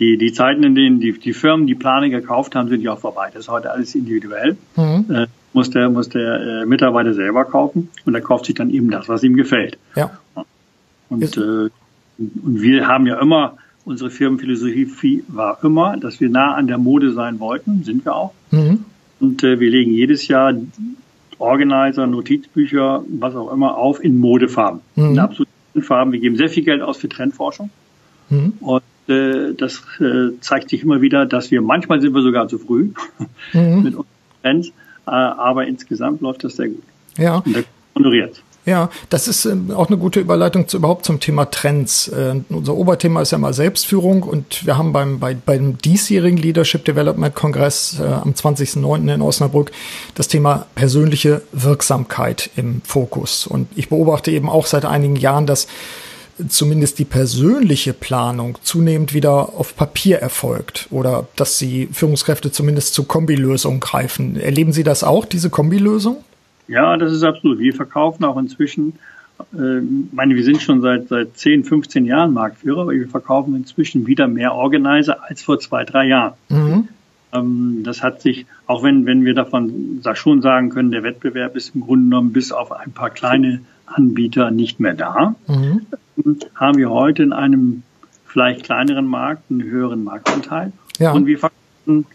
Die, 0.01 0.17
die 0.17 0.33
Zeiten, 0.33 0.63
in 0.63 0.73
denen 0.73 0.99
die, 0.99 1.13
die 1.13 1.31
Firmen 1.31 1.67
die 1.67 1.75
Plane 1.75 2.09
gekauft 2.09 2.55
haben, 2.55 2.69
sind 2.69 2.81
ja 2.81 2.93
auch 2.93 2.99
vorbei. 2.99 3.29
Das 3.31 3.43
ist 3.43 3.49
heute 3.49 3.71
alles 3.71 3.93
individuell. 3.93 4.57
Mhm. 4.75 5.05
Äh, 5.09 5.27
muss 5.53 5.69
der, 5.69 5.89
muss 5.89 6.09
der 6.09 6.63
äh, 6.63 6.65
Mitarbeiter 6.65 7.13
selber 7.13 7.45
kaufen 7.45 7.89
und 8.05 8.15
er 8.15 8.21
kauft 8.21 8.45
sich 8.45 8.55
dann 8.55 8.71
eben 8.71 8.89
das, 8.89 9.07
was 9.07 9.21
ihm 9.21 9.35
gefällt. 9.35 9.77
Ja. 9.95 10.11
Und, 11.09 11.37
äh, 11.37 11.39
und 11.39 11.71
wir 12.61 12.87
haben 12.87 13.05
ja 13.05 13.21
immer, 13.21 13.57
unsere 13.85 14.09
Firmenphilosophie 14.09 15.23
war 15.27 15.59
immer, 15.63 15.97
dass 15.97 16.19
wir 16.19 16.29
nah 16.29 16.55
an 16.55 16.67
der 16.67 16.79
Mode 16.79 17.11
sein 17.13 17.39
wollten, 17.39 17.83
sind 17.83 18.03
wir 18.03 18.15
auch. 18.15 18.33
Mhm. 18.49 18.85
Und 19.19 19.43
äh, 19.43 19.59
wir 19.59 19.69
legen 19.69 19.93
jedes 19.93 20.27
Jahr 20.27 20.55
Organizer, 21.37 22.07
Notizbücher, 22.07 23.03
was 23.07 23.35
auch 23.35 23.51
immer 23.51 23.77
auf 23.77 24.03
in 24.03 24.19
Modefarben. 24.19 24.81
Mhm. 24.95 25.11
In 25.11 25.19
absoluten 25.19 25.51
Farben. 25.81 26.11
Wir 26.11 26.19
geben 26.19 26.37
sehr 26.37 26.49
viel 26.49 26.63
Geld 26.63 26.81
aus 26.81 26.97
für 26.97 27.09
Trendforschung. 27.09 27.69
Mhm. 28.29 28.53
Und 28.61 28.81
äh, 29.11 29.53
das 29.53 29.83
äh, 29.99 30.39
zeigt 30.39 30.69
sich 30.69 30.83
immer 30.83 31.01
wieder, 31.01 31.25
dass 31.25 31.51
wir 31.51 31.61
manchmal 31.61 32.01
sind 32.01 32.15
wir 32.15 32.21
sogar 32.21 32.47
zu 32.47 32.57
früh 32.57 32.89
mhm. 33.53 33.83
mit 33.83 33.95
unseren 33.95 34.05
Trends, 34.41 34.67
äh, 34.69 35.11
aber 35.11 35.67
insgesamt 35.67 36.21
läuft 36.21 36.43
das 36.43 36.55
sehr 36.55 36.69
gut. 36.69 36.83
Ja. 37.17 37.43
Und 37.45 37.65
honoriert. 37.95 38.41
Ja, 38.63 38.91
das 39.09 39.27
ist 39.27 39.45
ähm, 39.45 39.71
auch 39.71 39.87
eine 39.87 39.97
gute 39.97 40.19
Überleitung 40.19 40.67
zu, 40.67 40.77
überhaupt 40.77 41.03
zum 41.03 41.19
Thema 41.19 41.45
Trends. 41.45 42.09
Äh, 42.09 42.41
unser 42.49 42.75
Oberthema 42.75 43.21
ist 43.21 43.31
ja 43.31 43.39
mal 43.39 43.53
Selbstführung 43.53 44.21
und 44.21 44.67
wir 44.67 44.77
haben 44.77 44.93
beim, 44.93 45.19
bei, 45.19 45.33
beim 45.33 45.79
diesjährigen 45.79 46.37
Leadership 46.37 46.85
Development 46.85 47.33
Kongress 47.33 47.99
äh, 47.99 48.03
am 48.03 48.33
20.09. 48.33 49.15
in 49.15 49.21
Osnabrück 49.21 49.71
das 50.13 50.27
Thema 50.27 50.67
persönliche 50.75 51.41
Wirksamkeit 51.51 52.51
im 52.55 52.83
Fokus. 52.83 53.47
Und 53.47 53.67
ich 53.75 53.89
beobachte 53.89 54.29
eben 54.29 54.47
auch 54.47 54.67
seit 54.67 54.85
einigen 54.85 55.15
Jahren, 55.15 55.47
dass 55.47 55.67
zumindest 56.47 56.99
die 56.99 57.05
persönliche 57.05 57.93
Planung 57.93 58.57
zunehmend 58.61 59.13
wieder 59.13 59.53
auf 59.53 59.75
Papier 59.75 60.19
erfolgt 60.19 60.87
oder 60.91 61.27
dass 61.35 61.57
Sie 61.57 61.87
Führungskräfte 61.91 62.51
zumindest 62.51 62.93
zu 62.93 63.03
Kombilösungen 63.03 63.79
greifen. 63.79 64.35
Erleben 64.39 64.73
Sie 64.73 64.83
das 64.83 65.03
auch, 65.03 65.25
diese 65.25 65.49
Kombilösung? 65.49 66.17
Ja, 66.67 66.95
das 66.97 67.11
ist 67.11 67.23
absolut. 67.23 67.59
Wir 67.59 67.73
verkaufen 67.73 68.23
auch 68.23 68.37
inzwischen, 68.37 68.93
äh, 69.53 69.81
meine, 70.11 70.35
wir 70.35 70.43
sind 70.43 70.61
schon 70.61 70.81
seit, 70.81 71.09
seit 71.09 71.37
10, 71.37 71.65
15 71.65 72.05
Jahren 72.05 72.33
Marktführer, 72.33 72.81
aber 72.81 72.91
wir 72.91 73.07
verkaufen 73.07 73.55
inzwischen 73.55 74.07
wieder 74.07 74.27
mehr 74.27 74.53
Organizer 74.53 75.23
als 75.27 75.41
vor 75.41 75.59
zwei, 75.59 75.83
drei 75.83 76.07
Jahren. 76.07 76.33
Mhm. 76.49 76.87
Ähm, 77.33 77.81
das 77.83 78.01
hat 78.03 78.21
sich, 78.21 78.45
auch 78.67 78.83
wenn, 78.83 79.05
wenn 79.05 79.25
wir 79.25 79.33
davon 79.33 80.01
schon 80.13 80.41
sagen 80.41 80.69
können, 80.69 80.91
der 80.91 81.03
Wettbewerb 81.03 81.55
ist 81.55 81.75
im 81.75 81.81
Grunde 81.81 82.05
genommen 82.05 82.33
bis 82.33 82.51
auf 82.51 82.71
ein 82.71 82.91
paar 82.91 83.09
kleine 83.09 83.61
Anbieter 83.93 84.51
nicht 84.51 84.79
mehr 84.79 84.93
da. 84.93 85.35
Mhm 85.47 85.85
haben 86.55 86.77
wir 86.77 86.89
heute 86.89 87.23
in 87.23 87.33
einem 87.33 87.83
vielleicht 88.25 88.63
kleineren 88.63 89.05
Markt 89.05 89.49
einen 89.49 89.63
höheren 89.63 90.03
Marktanteil. 90.03 90.71
Ja. 90.99 91.11
Und 91.11 91.25
wir 91.25 91.39
verkaufen 91.39 92.05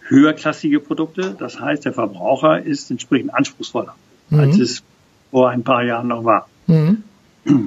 höherklassige 0.00 0.80
Produkte. 0.80 1.34
Das 1.38 1.60
heißt, 1.60 1.84
der 1.84 1.92
Verbraucher 1.92 2.62
ist 2.62 2.90
entsprechend 2.90 3.34
anspruchsvoller, 3.34 3.94
mhm. 4.30 4.40
als 4.40 4.58
es 4.58 4.82
vor 5.30 5.50
ein 5.50 5.62
paar 5.62 5.82
Jahren 5.84 6.08
noch 6.08 6.24
war. 6.24 6.48
Mhm. 6.66 7.04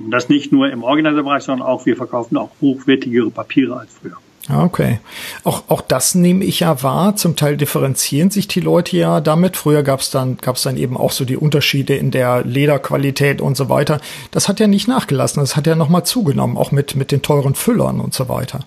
Das 0.09 0.29
nicht 0.29 0.53
nur 0.53 0.69
im 0.69 0.83
Organiserbereich, 0.83 1.43
sondern 1.43 1.67
auch 1.67 1.85
wir 1.85 1.97
verkaufen 1.97 2.37
auch 2.37 2.51
hochwertigere 2.61 3.29
Papiere 3.29 3.77
als 3.77 3.93
früher. 3.93 4.17
Okay. 4.47 4.99
Auch, 5.43 5.63
auch 5.69 5.81
das 5.81 6.13
nehme 6.13 6.45
ich 6.45 6.59
ja 6.59 6.83
wahr. 6.83 7.15
Zum 7.15 7.35
Teil 7.35 7.57
differenzieren 7.57 8.29
sich 8.29 8.47
die 8.47 8.59
Leute 8.59 8.95
ja 8.95 9.19
damit. 9.19 9.57
Früher 9.57 9.81
gab 9.81 10.01
es 10.01 10.11
dann, 10.11 10.37
gab's 10.37 10.61
dann 10.61 10.77
eben 10.77 10.97
auch 10.97 11.11
so 11.11 11.25
die 11.25 11.37
Unterschiede 11.37 11.95
in 11.95 12.11
der 12.11 12.43
Lederqualität 12.43 13.41
und 13.41 13.57
so 13.57 13.69
weiter. 13.69 13.99
Das 14.31 14.47
hat 14.47 14.59
ja 14.59 14.67
nicht 14.67 14.87
nachgelassen. 14.87 15.41
Das 15.41 15.55
hat 15.55 15.65
ja 15.65 15.75
nochmal 15.75 16.05
zugenommen, 16.05 16.57
auch 16.57 16.71
mit, 16.71 16.95
mit 16.95 17.11
den 17.11 17.23
teuren 17.23 17.55
Füllern 17.55 17.99
und 17.99 18.13
so 18.13 18.29
weiter. 18.29 18.59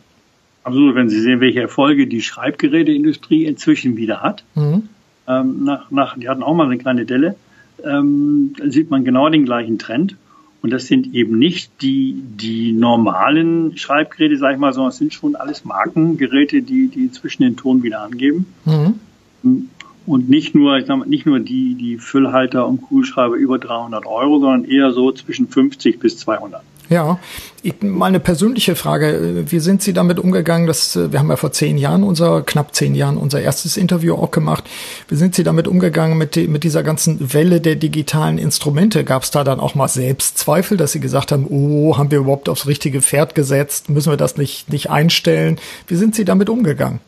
Absolut. 0.64 0.96
Wenn 0.96 1.08
Sie 1.08 1.20
sehen, 1.20 1.40
welche 1.40 1.60
Erfolge 1.60 2.08
die 2.08 2.22
Schreibgeräteindustrie 2.22 3.44
inzwischen 3.44 3.96
wieder 3.96 4.20
hat. 4.20 4.42
Mhm. 4.54 4.88
Ähm, 5.28 5.64
nach, 5.64 5.90
nach, 5.90 6.18
die 6.18 6.28
hatten 6.28 6.42
auch 6.42 6.54
mal 6.54 6.66
eine 6.66 6.78
kleine 6.78 7.04
Delle. 7.04 7.36
Ähm, 7.84 8.54
dann 8.58 8.70
sieht 8.72 8.90
man 8.90 9.04
genau 9.04 9.28
den 9.28 9.44
gleichen 9.44 9.78
Trend. 9.78 10.16
Und 10.60 10.70
das 10.70 10.86
sind 10.86 11.14
eben 11.14 11.38
nicht 11.38 11.70
die, 11.82 12.14
die 12.14 12.72
normalen 12.72 13.76
Schreibgeräte, 13.76 14.36
sag 14.36 14.54
ich 14.54 14.58
mal, 14.58 14.72
sondern 14.72 14.90
es 14.90 14.98
sind 14.98 15.14
schon 15.14 15.36
alles 15.36 15.64
Markengeräte, 15.64 16.62
die, 16.62 16.88
die 16.88 17.04
inzwischen 17.04 17.42
den 17.44 17.56
Ton 17.56 17.82
wieder 17.82 18.00
angeben. 18.00 18.46
Mhm. 18.64 19.68
Und 20.06 20.28
nicht 20.28 20.54
nur, 20.54 20.76
ich 20.78 20.86
sag 20.86 20.96
mal, 20.96 21.06
nicht 21.06 21.26
nur 21.26 21.38
die, 21.38 21.74
die 21.74 21.98
Füllhalter 21.98 22.66
und 22.66 22.82
Kugelschreiber 22.82 23.36
über 23.36 23.58
300 23.58 24.06
Euro, 24.06 24.40
sondern 24.40 24.64
eher 24.64 24.90
so 24.90 25.12
zwischen 25.12 25.48
50 25.48 26.00
bis 26.00 26.16
200. 26.18 26.62
Ja, 26.90 27.18
ich, 27.62 27.82
mal 27.82 28.06
eine 28.06 28.20
persönliche 28.20 28.74
Frage. 28.74 29.44
Wie 29.48 29.58
sind 29.58 29.82
Sie 29.82 29.92
damit 29.92 30.18
umgegangen? 30.18 30.66
Dass, 30.66 30.96
äh, 30.96 31.12
wir 31.12 31.18
haben 31.18 31.28
ja 31.28 31.36
vor 31.36 31.52
zehn 31.52 31.76
Jahren 31.76 32.02
unser, 32.02 32.42
knapp 32.42 32.74
zehn 32.74 32.94
Jahren 32.94 33.18
unser 33.18 33.42
erstes 33.42 33.76
Interview 33.76 34.14
auch 34.14 34.30
gemacht. 34.30 34.64
Wie 35.08 35.16
sind 35.16 35.34
Sie 35.34 35.42
damit 35.44 35.68
umgegangen 35.68 36.16
mit, 36.16 36.34
die, 36.34 36.48
mit 36.48 36.64
dieser 36.64 36.82
ganzen 36.82 37.34
Welle 37.34 37.60
der 37.60 37.74
digitalen 37.74 38.38
Instrumente? 38.38 39.04
Gab 39.04 39.24
es 39.24 39.30
da 39.30 39.44
dann 39.44 39.60
auch 39.60 39.74
mal 39.74 39.88
Selbstzweifel, 39.88 40.78
dass 40.78 40.92
Sie 40.92 41.00
gesagt 41.00 41.30
haben, 41.30 41.46
oh, 41.50 41.98
haben 41.98 42.10
wir 42.10 42.20
überhaupt 42.20 42.48
aufs 42.48 42.66
richtige 42.66 43.02
Pferd 43.02 43.34
gesetzt? 43.34 43.90
Müssen 43.90 44.10
wir 44.10 44.16
das 44.16 44.38
nicht, 44.38 44.72
nicht 44.72 44.88
einstellen? 44.88 45.58
Wie 45.88 45.96
sind 45.96 46.14
Sie 46.14 46.24
damit 46.24 46.48
umgegangen? 46.48 47.00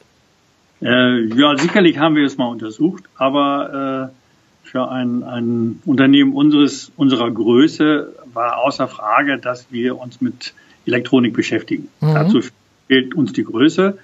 Äh, 0.83 1.25
ja, 1.35 1.57
sicherlich 1.57 1.99
haben 1.99 2.17
wir 2.17 2.27
es 2.27 2.37
mal 2.37 2.49
untersucht, 2.49 3.05
aber 3.17 4.11
äh, 4.11 4.21
für 4.71 4.91
ein, 4.91 5.23
ein 5.25 5.81
Unternehmen 5.85 6.33
unseres, 6.33 6.93
unserer 6.97 7.31
Größe 7.31 8.13
war 8.35 8.59
außer 8.59 8.89
Frage, 8.89 9.39
dass 9.39 9.71
wir 9.71 9.99
uns 9.99 10.21
mit 10.21 10.55
Elektronik 10.87 11.35
beschäftigen. 11.35 11.89
Mhm. 12.01 12.15
Dazu 12.15 12.41
fehlt 12.87 13.15
uns 13.15 13.33
die 13.33 13.45
Größe. 13.45 13.99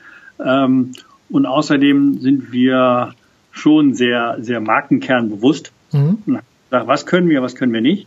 Ähm, 0.45 0.92
und 1.28 1.47
außerdem 1.47 2.21
sind 2.21 2.52
wir 2.52 3.14
schon 3.50 3.95
sehr, 3.95 4.37
sehr 4.40 4.61
markenkernbewusst. 4.61 5.73
Mhm. 5.92 6.40
Was 6.71 7.06
können 7.06 7.28
wir, 7.28 7.42
was 7.42 7.54
können 7.54 7.73
wir 7.73 7.80
nicht? 7.80 8.06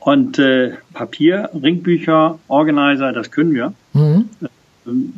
Und 0.00 0.38
äh, 0.38 0.72
Papier, 0.92 1.50
Ringbücher, 1.54 2.38
Organizer, 2.48 3.12
das 3.12 3.30
können 3.30 3.54
wir. 3.54 3.72
Mhm. 3.92 4.28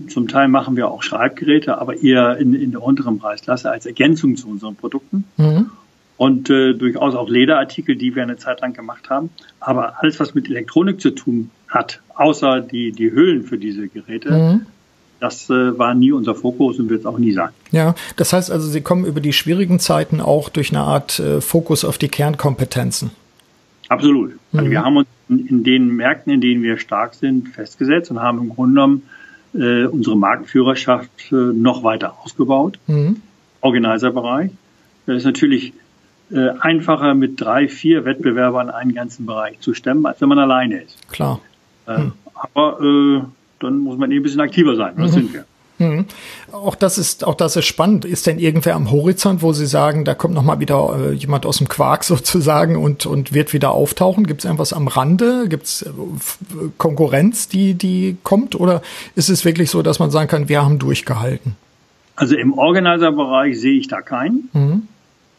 Zum 0.08 0.28
Teil 0.28 0.48
machen 0.48 0.76
wir 0.76 0.90
auch 0.90 1.02
Schreibgeräte, 1.02 1.78
aber 1.78 1.96
eher 1.96 2.36
in, 2.36 2.52
in 2.52 2.72
der 2.72 2.82
unteren 2.82 3.18
Preisklasse 3.18 3.70
als 3.70 3.86
Ergänzung 3.86 4.36
zu 4.36 4.48
unseren 4.48 4.76
Produkten. 4.76 5.24
Mhm 5.38 5.70
und 6.16 6.50
äh, 6.50 6.74
durchaus 6.74 7.14
auch 7.14 7.28
Lederartikel, 7.28 7.96
die 7.96 8.14
wir 8.14 8.22
eine 8.22 8.36
Zeit 8.36 8.60
lang 8.60 8.72
gemacht 8.72 9.10
haben. 9.10 9.30
Aber 9.60 10.02
alles, 10.02 10.20
was 10.20 10.34
mit 10.34 10.48
Elektronik 10.48 11.00
zu 11.00 11.10
tun 11.10 11.50
hat, 11.68 12.00
außer 12.14 12.60
die, 12.60 12.92
die 12.92 13.10
Hüllen 13.10 13.44
für 13.44 13.58
diese 13.58 13.88
Geräte, 13.88 14.30
mhm. 14.30 14.66
das 15.20 15.50
äh, 15.50 15.78
war 15.78 15.94
nie 15.94 16.12
unser 16.12 16.34
Fokus 16.34 16.78
und 16.78 16.88
wird 16.88 17.00
es 17.00 17.06
auch 17.06 17.18
nie 17.18 17.32
sein. 17.32 17.50
Ja, 17.72 17.94
das 18.16 18.32
heißt 18.32 18.50
also, 18.50 18.68
Sie 18.68 18.80
kommen 18.80 19.04
über 19.04 19.20
die 19.20 19.32
schwierigen 19.32 19.80
Zeiten 19.80 20.20
auch 20.20 20.48
durch 20.48 20.70
eine 20.70 20.82
Art 20.82 21.18
äh, 21.18 21.40
Fokus 21.40 21.84
auf 21.84 21.98
die 21.98 22.08
Kernkompetenzen. 22.08 23.10
Absolut. 23.88 24.30
Also 24.30 24.38
mhm. 24.52 24.58
Also 24.58 24.70
wir 24.70 24.84
haben 24.84 24.96
uns 24.98 25.08
in, 25.28 25.46
in, 25.46 25.64
den 25.64 25.88
Märkten, 25.88 26.32
in 26.32 26.40
denen 26.40 26.62
wir 26.62 26.78
stark 26.78 27.14
sind, 27.14 27.48
festgesetzt 27.48 28.10
und 28.10 28.20
haben 28.20 28.38
im 28.38 28.48
Grunde 28.50 28.74
genommen 28.74 29.02
äh, 29.54 29.86
unsere 29.86 30.16
Marktführerschaft 30.16 31.32
äh, 31.32 31.34
noch 31.34 31.82
weiter 31.82 32.14
ausgebaut. 32.22 32.78
Mhm. 32.86 33.22
Organizerbereich. 33.60 34.50
Das 35.06 35.18
ist 35.18 35.24
natürlich 35.24 35.72
äh, 36.30 36.50
einfacher 36.60 37.14
mit 37.14 37.40
drei, 37.40 37.68
vier 37.68 38.04
Wettbewerbern 38.04 38.70
einen 38.70 38.94
ganzen 38.94 39.26
Bereich 39.26 39.60
zu 39.60 39.74
stemmen, 39.74 40.06
als 40.06 40.20
wenn 40.20 40.28
man 40.28 40.38
alleine 40.38 40.82
ist. 40.82 41.10
Klar. 41.10 41.40
Äh, 41.86 41.96
hm. 41.96 42.12
Aber 42.34 42.80
äh, 42.80 43.22
dann 43.60 43.78
muss 43.78 43.98
man 43.98 44.10
eben 44.10 44.20
ein 44.20 44.22
bisschen 44.22 44.40
aktiver 44.40 44.76
sein. 44.76 44.94
Das 44.96 45.10
mhm. 45.10 45.14
sind 45.14 45.34
wir. 45.34 45.44
Mhm. 45.78 46.06
Auch 46.52 46.76
das 46.76 46.98
ist, 46.98 47.24
auch 47.24 47.34
das 47.34 47.56
ist 47.56 47.64
spannend. 47.64 48.04
Ist 48.04 48.26
denn 48.26 48.38
irgendwer 48.38 48.76
am 48.76 48.90
Horizont, 48.90 49.42
wo 49.42 49.52
Sie 49.52 49.66
sagen, 49.66 50.04
da 50.04 50.14
kommt 50.14 50.34
noch 50.34 50.42
mal 50.42 50.60
wieder 50.60 50.96
äh, 50.98 51.12
jemand 51.12 51.46
aus 51.46 51.58
dem 51.58 51.68
Quark 51.68 52.04
sozusagen 52.04 52.76
und 52.76 53.06
und 53.06 53.32
wird 53.32 53.52
wieder 53.52 53.72
auftauchen? 53.72 54.26
Gibt 54.26 54.40
es 54.40 54.44
irgendwas 54.44 54.72
am 54.72 54.88
Rande? 54.88 55.48
Gibt 55.48 55.64
es 55.64 55.82
äh, 55.82 55.90
Konkurrenz, 56.78 57.48
die 57.48 57.74
die 57.74 58.16
kommt, 58.22 58.58
oder 58.58 58.82
ist 59.16 59.30
es 59.30 59.44
wirklich 59.44 59.70
so, 59.70 59.82
dass 59.82 59.98
man 59.98 60.10
sagen 60.10 60.28
kann, 60.28 60.48
wir 60.48 60.64
haben 60.64 60.78
durchgehalten? 60.78 61.56
Also 62.16 62.36
im 62.36 62.56
Organizer-Bereich 62.56 63.58
sehe 63.58 63.78
ich 63.78 63.88
da 63.88 64.00
keinen. 64.00 64.48
Mhm. 64.52 64.88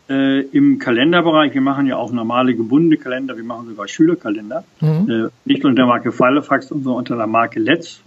Äh, 0.08 0.42
Im 0.42 0.78
Kalenderbereich, 0.78 1.54
wir 1.54 1.62
machen 1.62 1.88
ja 1.88 1.98
auch 1.98 2.12
normale 2.12 2.56
gebundene 2.56 2.98
Kalender, 2.98 3.36
wir 3.36 3.44
machen 3.44 3.68
sogar 3.68 3.88
Schülerkalender. 3.88 4.64
Mhm. 4.82 5.10
Äh, 5.10 5.30
nicht 5.46 5.66
unter 5.66 5.76
der 5.76 5.86
Marke 5.88 6.12
Filofax, 6.12 6.68
sondern 6.68 6.94
unter 6.94 7.16
der 7.16 7.28
Marke 7.28 7.60
Let's, 7.60 8.02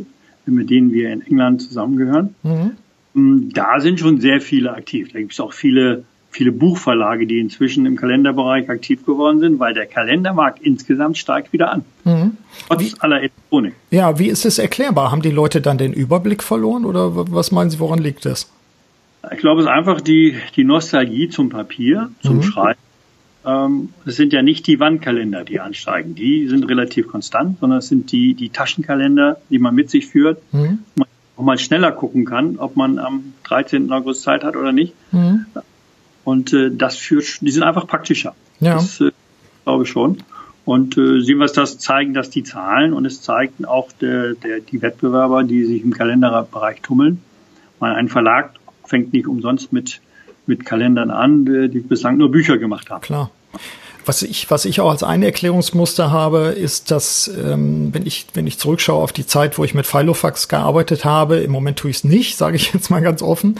mit 0.47 0.71
denen 0.71 0.93
wir 0.93 1.13
in 1.13 1.23
England 1.23 1.63
zusammengehören. 1.63 2.35
Mhm. 2.43 2.77
Mm, 3.15 3.49
da 3.53 3.81
sind 3.81 3.99
schon 3.99 4.21
sehr 4.21 4.41
viele 4.41 4.73
aktiv. 4.75 5.13
Da 5.13 5.19
gibt 5.19 5.33
es 5.33 5.41
auch 5.41 5.53
viele 5.53 6.05
viele 6.31 6.53
Buchverlage, 6.53 7.27
die 7.27 7.41
inzwischen 7.41 7.87
im 7.87 7.97
Kalenderbereich 7.97 8.69
aktiv 8.69 9.05
geworden 9.05 9.41
sind, 9.41 9.59
weil 9.59 9.75
der 9.75 9.87
Kalendermarkt 9.87 10.61
insgesamt 10.63 11.19
steigt 11.19 11.53
wieder 11.53 11.73
an. 11.73 11.85
Mhm. 12.05 12.37
Trotz 12.69 12.81
wie, 12.81 12.95
aller 13.01 13.19
Elektronik. 13.19 13.75
Ja, 13.91 14.19
wie 14.19 14.29
ist 14.29 14.45
es 14.45 14.59
erklärbar? 14.59 15.11
Haben 15.11 15.23
die 15.23 15.31
Leute 15.31 15.61
dann 15.61 15.79
den 15.79 15.93
Überblick 15.93 16.43
verloren 16.43 16.85
oder 16.85 17.33
was 17.33 17.51
meinen 17.51 17.71
Sie, 17.71 17.81
woran 17.81 17.99
liegt 17.99 18.25
das? 18.25 18.51
Ich 19.33 19.39
glaube, 19.39 19.61
es 19.61 19.67
ist 19.67 19.73
einfach 19.73 20.01
die, 20.01 20.37
die 20.57 20.65
Nostalgie 20.65 21.29
zum 21.29 21.49
Papier, 21.51 22.11
zum 22.23 22.37
mhm. 22.37 22.43
Schreiben. 22.43 22.81
Ähm, 23.45 23.91
es 24.05 24.17
sind 24.17 24.33
ja 24.33 24.43
nicht 24.43 24.67
die 24.67 24.81
Wandkalender, 24.81 25.45
die 25.45 25.61
ansteigen. 25.61 26.15
Die 26.15 26.49
sind 26.49 26.69
relativ 26.69 27.09
konstant, 27.09 27.59
sondern 27.61 27.79
es 27.79 27.89
sind 27.89 28.13
die, 28.13 28.35
die 28.35 28.51
Taschenkalender, 28.51 29.41
die 29.51 29.59
man 29.59 29.75
mit 29.75 29.91
sich 29.91 30.07
führt. 30.07 30.43
Mhm. 30.53 30.81
Man 30.97 31.09
auch 31.37 31.43
mal 31.43 31.59
schneller 31.59 31.93
gucken 31.93 32.25
kann, 32.25 32.59
ob 32.59 32.77
man 32.77 32.99
am 32.99 33.33
13. 33.45 33.91
August 33.93 34.23
Zeit 34.23 34.45
hat 34.45 34.57
oder 34.57 34.73
nicht. 34.73 34.95
Mhm. 35.13 35.47
Und 36.25 36.53
äh, 36.53 36.71
das 36.71 36.97
führt, 36.97 37.41
die 37.41 37.51
sind 37.51 37.63
einfach 37.63 37.87
praktischer. 37.87 38.35
Ja. 38.61 38.75
Das 38.75 39.01
äh, 39.01 39.13
glaube 39.65 39.85
ich 39.85 39.91
schon. 39.91 40.19
Und 40.65 40.99
äh, 40.99 41.21
sehen 41.21 41.39
wir 41.39 41.47
das 41.47 41.79
zeigen, 41.79 42.13
dass 42.13 42.29
die 42.29 42.43
Zahlen 42.43 42.93
und 42.93 43.07
es 43.07 43.23
zeigten 43.23 43.65
auch 43.65 43.91
der, 43.93 44.35
der, 44.35 44.61
die 44.61 44.83
Wettbewerber, 44.83 45.45
die 45.45 45.65
sich 45.65 45.83
im 45.83 45.95
Kalenderbereich 45.95 46.83
tummeln. 46.83 47.23
Mal 47.81 47.95
ein 47.95 48.09
Verlag 48.09 48.58
fängt 48.89 49.13
nicht 49.13 49.27
umsonst 49.27 49.73
mit, 49.73 50.01
mit 50.47 50.65
Kalendern 50.65 51.11
an, 51.11 51.45
die 51.45 51.81
bislang 51.81 52.17
nur 52.17 52.31
Bücher 52.31 52.59
gemacht 52.59 52.91
haben. 52.91 53.03
Klar. 53.03 53.31
Was 54.09 54.23
ich, 54.23 54.51
was 54.51 54.65
ich 54.65 54.81
auch 54.81 54.91
als 54.91 55.03
ein 55.03 55.23
Erklärungsmuster 55.23 56.11
habe, 56.11 56.47
ist, 56.47 56.91
dass 56.91 57.29
ähm, 57.29 57.93
wenn 57.93 58.07
ich, 58.07 58.25
wenn 58.33 58.47
ich 58.47 58.59
zurückschaue 58.59 59.03
auf 59.03 59.13
die 59.13 59.27
Zeit, 59.27 59.59
wo 59.59 59.65
ich 59.65 59.75
mit 59.75 59.87
Filofax 59.87 60.49
gearbeitet 60.49 61.05
habe, 61.05 61.37
im 61.37 61.51
Moment 61.51 61.79
tue 61.79 61.91
ich 61.91 61.99
es 61.99 62.05
nicht, 62.05 62.37
sage 62.39 62.57
ich 62.57 62.73
jetzt 62.73 62.89
mal 62.89 63.01
ganz 63.01 63.21
offen, 63.21 63.57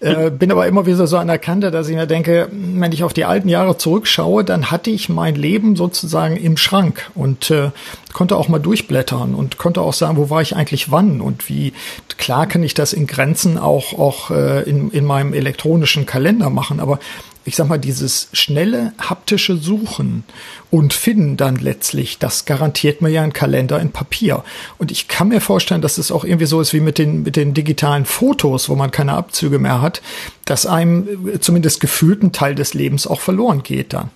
äh, 0.00 0.32
bin 0.32 0.50
aber 0.50 0.66
immer 0.66 0.86
wieder 0.86 1.06
so 1.06 1.18
an 1.18 1.28
der 1.28 1.38
Kante, 1.38 1.70
dass 1.70 1.88
ich 1.88 1.94
mir 1.94 2.08
denke, 2.08 2.48
wenn 2.50 2.90
ich 2.90 3.04
auf 3.04 3.12
die 3.12 3.24
alten 3.24 3.48
Jahre 3.48 3.78
zurückschaue, 3.78 4.42
dann 4.42 4.72
hatte 4.72 4.90
ich 4.90 5.08
mein 5.08 5.36
Leben 5.36 5.76
sozusagen 5.76 6.36
im 6.36 6.56
Schrank 6.56 7.08
und 7.14 7.52
äh, 7.52 7.70
konnte 8.12 8.36
auch 8.36 8.48
mal 8.48 8.58
durchblättern 8.58 9.36
und 9.36 9.56
konnte 9.56 9.82
auch 9.82 9.92
sagen, 9.92 10.16
wo 10.16 10.30
war 10.30 10.42
ich 10.42 10.56
eigentlich 10.56 10.90
wann 10.90 11.20
und 11.20 11.48
wie 11.48 11.74
klar 12.18 12.48
kann 12.48 12.64
ich 12.64 12.74
das 12.74 12.92
in 12.92 13.06
Grenzen 13.06 13.56
auch 13.56 13.96
auch 13.96 14.32
äh, 14.32 14.68
in, 14.68 14.90
in 14.90 15.04
meinem 15.04 15.32
elektronischen 15.32 16.06
Kalender 16.06 16.50
machen, 16.50 16.80
aber 16.80 16.98
ich 17.44 17.56
sag 17.56 17.68
mal, 17.68 17.78
dieses 17.78 18.28
schnelle 18.32 18.92
haptische 18.98 19.56
Suchen 19.56 20.24
und 20.70 20.92
Finden 20.92 21.36
dann 21.36 21.56
letztlich, 21.56 22.18
das 22.18 22.44
garantiert 22.44 23.02
mir 23.02 23.08
ja 23.08 23.22
ein 23.22 23.32
Kalender 23.32 23.80
in 23.80 23.90
Papier. 23.90 24.44
Und 24.78 24.90
ich 24.90 25.08
kann 25.08 25.28
mir 25.28 25.40
vorstellen, 25.40 25.82
dass 25.82 25.98
es 25.98 26.12
auch 26.12 26.24
irgendwie 26.24 26.46
so 26.46 26.60
ist 26.60 26.72
wie 26.72 26.80
mit 26.80 26.98
den, 26.98 27.24
mit 27.24 27.36
den 27.36 27.54
digitalen 27.54 28.04
Fotos, 28.04 28.68
wo 28.68 28.76
man 28.76 28.90
keine 28.90 29.14
Abzüge 29.14 29.58
mehr 29.58 29.82
hat, 29.82 30.02
dass 30.44 30.66
einem 30.66 31.28
äh, 31.28 31.40
zumindest 31.40 31.80
gefühlten 31.80 32.32
Teil 32.32 32.54
des 32.54 32.74
Lebens 32.74 33.06
auch 33.06 33.20
verloren 33.20 33.62
geht 33.62 33.92
dann. 33.92 34.10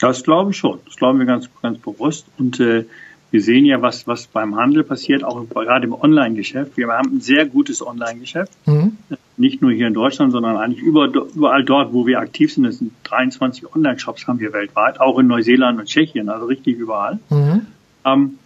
Das 0.00 0.22
glaube 0.22 0.52
ich 0.52 0.56
schon. 0.56 0.78
Das 0.86 0.96
glauben 0.96 1.18
wir 1.18 1.26
ganz, 1.26 1.48
ganz 1.62 1.78
bewusst. 1.78 2.26
Und 2.38 2.60
äh, 2.60 2.84
wir 3.30 3.42
sehen 3.42 3.64
ja, 3.66 3.82
was, 3.82 4.06
was 4.06 4.26
beim 4.26 4.56
Handel 4.56 4.84
passiert, 4.84 5.22
auch 5.22 5.44
gerade 5.48 5.86
im 5.86 5.92
Online-Geschäft. 5.92 6.76
Wir 6.76 6.88
haben 6.88 7.16
ein 7.16 7.20
sehr 7.20 7.46
gutes 7.46 7.84
Online-Geschäft. 7.86 8.52
Mhm. 8.66 8.96
Nicht 9.38 9.62
nur 9.62 9.70
hier 9.70 9.86
in 9.86 9.94
Deutschland, 9.94 10.32
sondern 10.32 10.56
eigentlich 10.56 10.82
überall 10.82 11.64
dort, 11.64 11.92
wo 11.92 12.06
wir 12.06 12.18
aktiv 12.18 12.52
sind. 12.52 12.64
Das 12.64 12.78
sind 12.78 12.92
23 13.04 13.74
Online-Shops 13.74 14.26
haben 14.26 14.40
wir 14.40 14.52
weltweit, 14.52 15.00
auch 15.00 15.18
in 15.18 15.28
Neuseeland 15.28 15.78
und 15.78 15.86
Tschechien, 15.86 16.28
also 16.28 16.46
richtig 16.46 16.76
überall. 16.76 17.18
Mhm. 17.30 17.66
Ähm, 18.04 18.38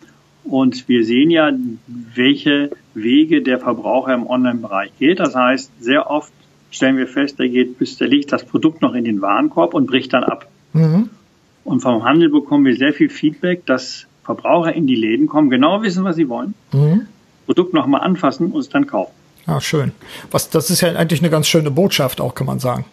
und 0.45 0.89
wir 0.89 1.05
sehen 1.05 1.31
ja, 1.31 1.51
welche 1.87 2.71
Wege 2.95 3.43
der 3.43 3.59
Verbraucher 3.59 4.15
im 4.15 4.27
Online-Bereich 4.27 4.91
geht. 4.99 5.21
Das 5.21 5.35
heißt, 5.35 5.71
sehr 5.81 6.11
oft 6.11 6.33
stellen 6.71 6.97
wir 6.97 7.07
fest, 7.07 7.39
der 7.39 7.49
geht 7.49 7.79
bis 7.79 7.97
der 7.97 8.09
legt 8.09 8.33
das 8.33 8.45
Produkt 8.45 8.83
noch 8.83 8.95
in 8.95 9.05
den 9.05 9.23
Warenkorb 9.23 9.75
und 9.75 9.87
bricht 9.87 10.13
dann 10.13 10.25
ab. 10.25 10.49
Mhm. 10.73 11.11
Und 11.65 11.81
vom 11.81 12.03
Handel 12.03 12.29
bekommen 12.29 12.65
wir 12.65 12.75
sehr 12.75 12.93
viel 12.93 13.09
Feedback, 13.09 13.67
dass 13.67 14.07
Verbraucher 14.25 14.75
in 14.75 14.87
die 14.87 14.97
Läden 14.97 15.27
kommen, 15.27 15.51
genau 15.51 15.83
wissen, 15.83 16.05
was 16.05 16.17
sie 16.17 16.29
wollen, 16.29 16.55
mhm. 16.73 17.07
Produkt 17.47 17.73
nochmal 17.75 18.01
anfassen 18.01 18.51
und 18.53 18.61
es 18.61 18.69
dann 18.69 18.87
kaufen. 18.87 19.13
Ja, 19.47 19.61
schön. 19.61 19.93
Was, 20.31 20.51
das 20.51 20.71
ist 20.71 20.81
ja 20.81 20.95
eigentlich 20.95 21.21
eine 21.21 21.31
ganz 21.31 21.49
schöne 21.49 21.71
Botschaft 21.71 22.21
auch, 22.21 22.35
kann 22.35 22.47
man 22.47 22.61
sagen. 22.61 22.85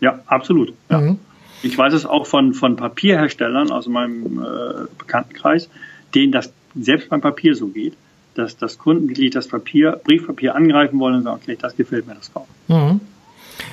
Ja, 0.00 0.20
absolut. 0.26 0.72
Ja. 0.90 1.00
Mhm. 1.00 1.18
Ich 1.62 1.76
weiß 1.76 1.92
es 1.92 2.06
auch 2.06 2.26
von, 2.26 2.54
von 2.54 2.76
Papierherstellern 2.76 3.70
aus 3.72 3.88
meinem 3.88 4.38
äh, 4.38 4.86
Bekanntenkreis, 4.98 5.68
denen 6.14 6.30
das 6.30 6.52
selbst 6.78 7.08
beim 7.08 7.20
Papier 7.20 7.54
so 7.56 7.68
geht, 7.68 7.94
dass 8.34 8.56
das 8.56 8.78
Kundenglied 8.78 9.34
das 9.34 9.48
Papier, 9.48 10.00
Briefpapier 10.04 10.54
angreifen 10.54 11.00
wollen 11.00 11.16
und 11.16 11.22
sagen, 11.24 11.40
okay, 11.42 11.58
das 11.60 11.76
gefällt 11.76 12.06
mir, 12.06 12.14
das 12.14 12.32
kaufen. 12.32 12.52
Mhm. 12.68 13.00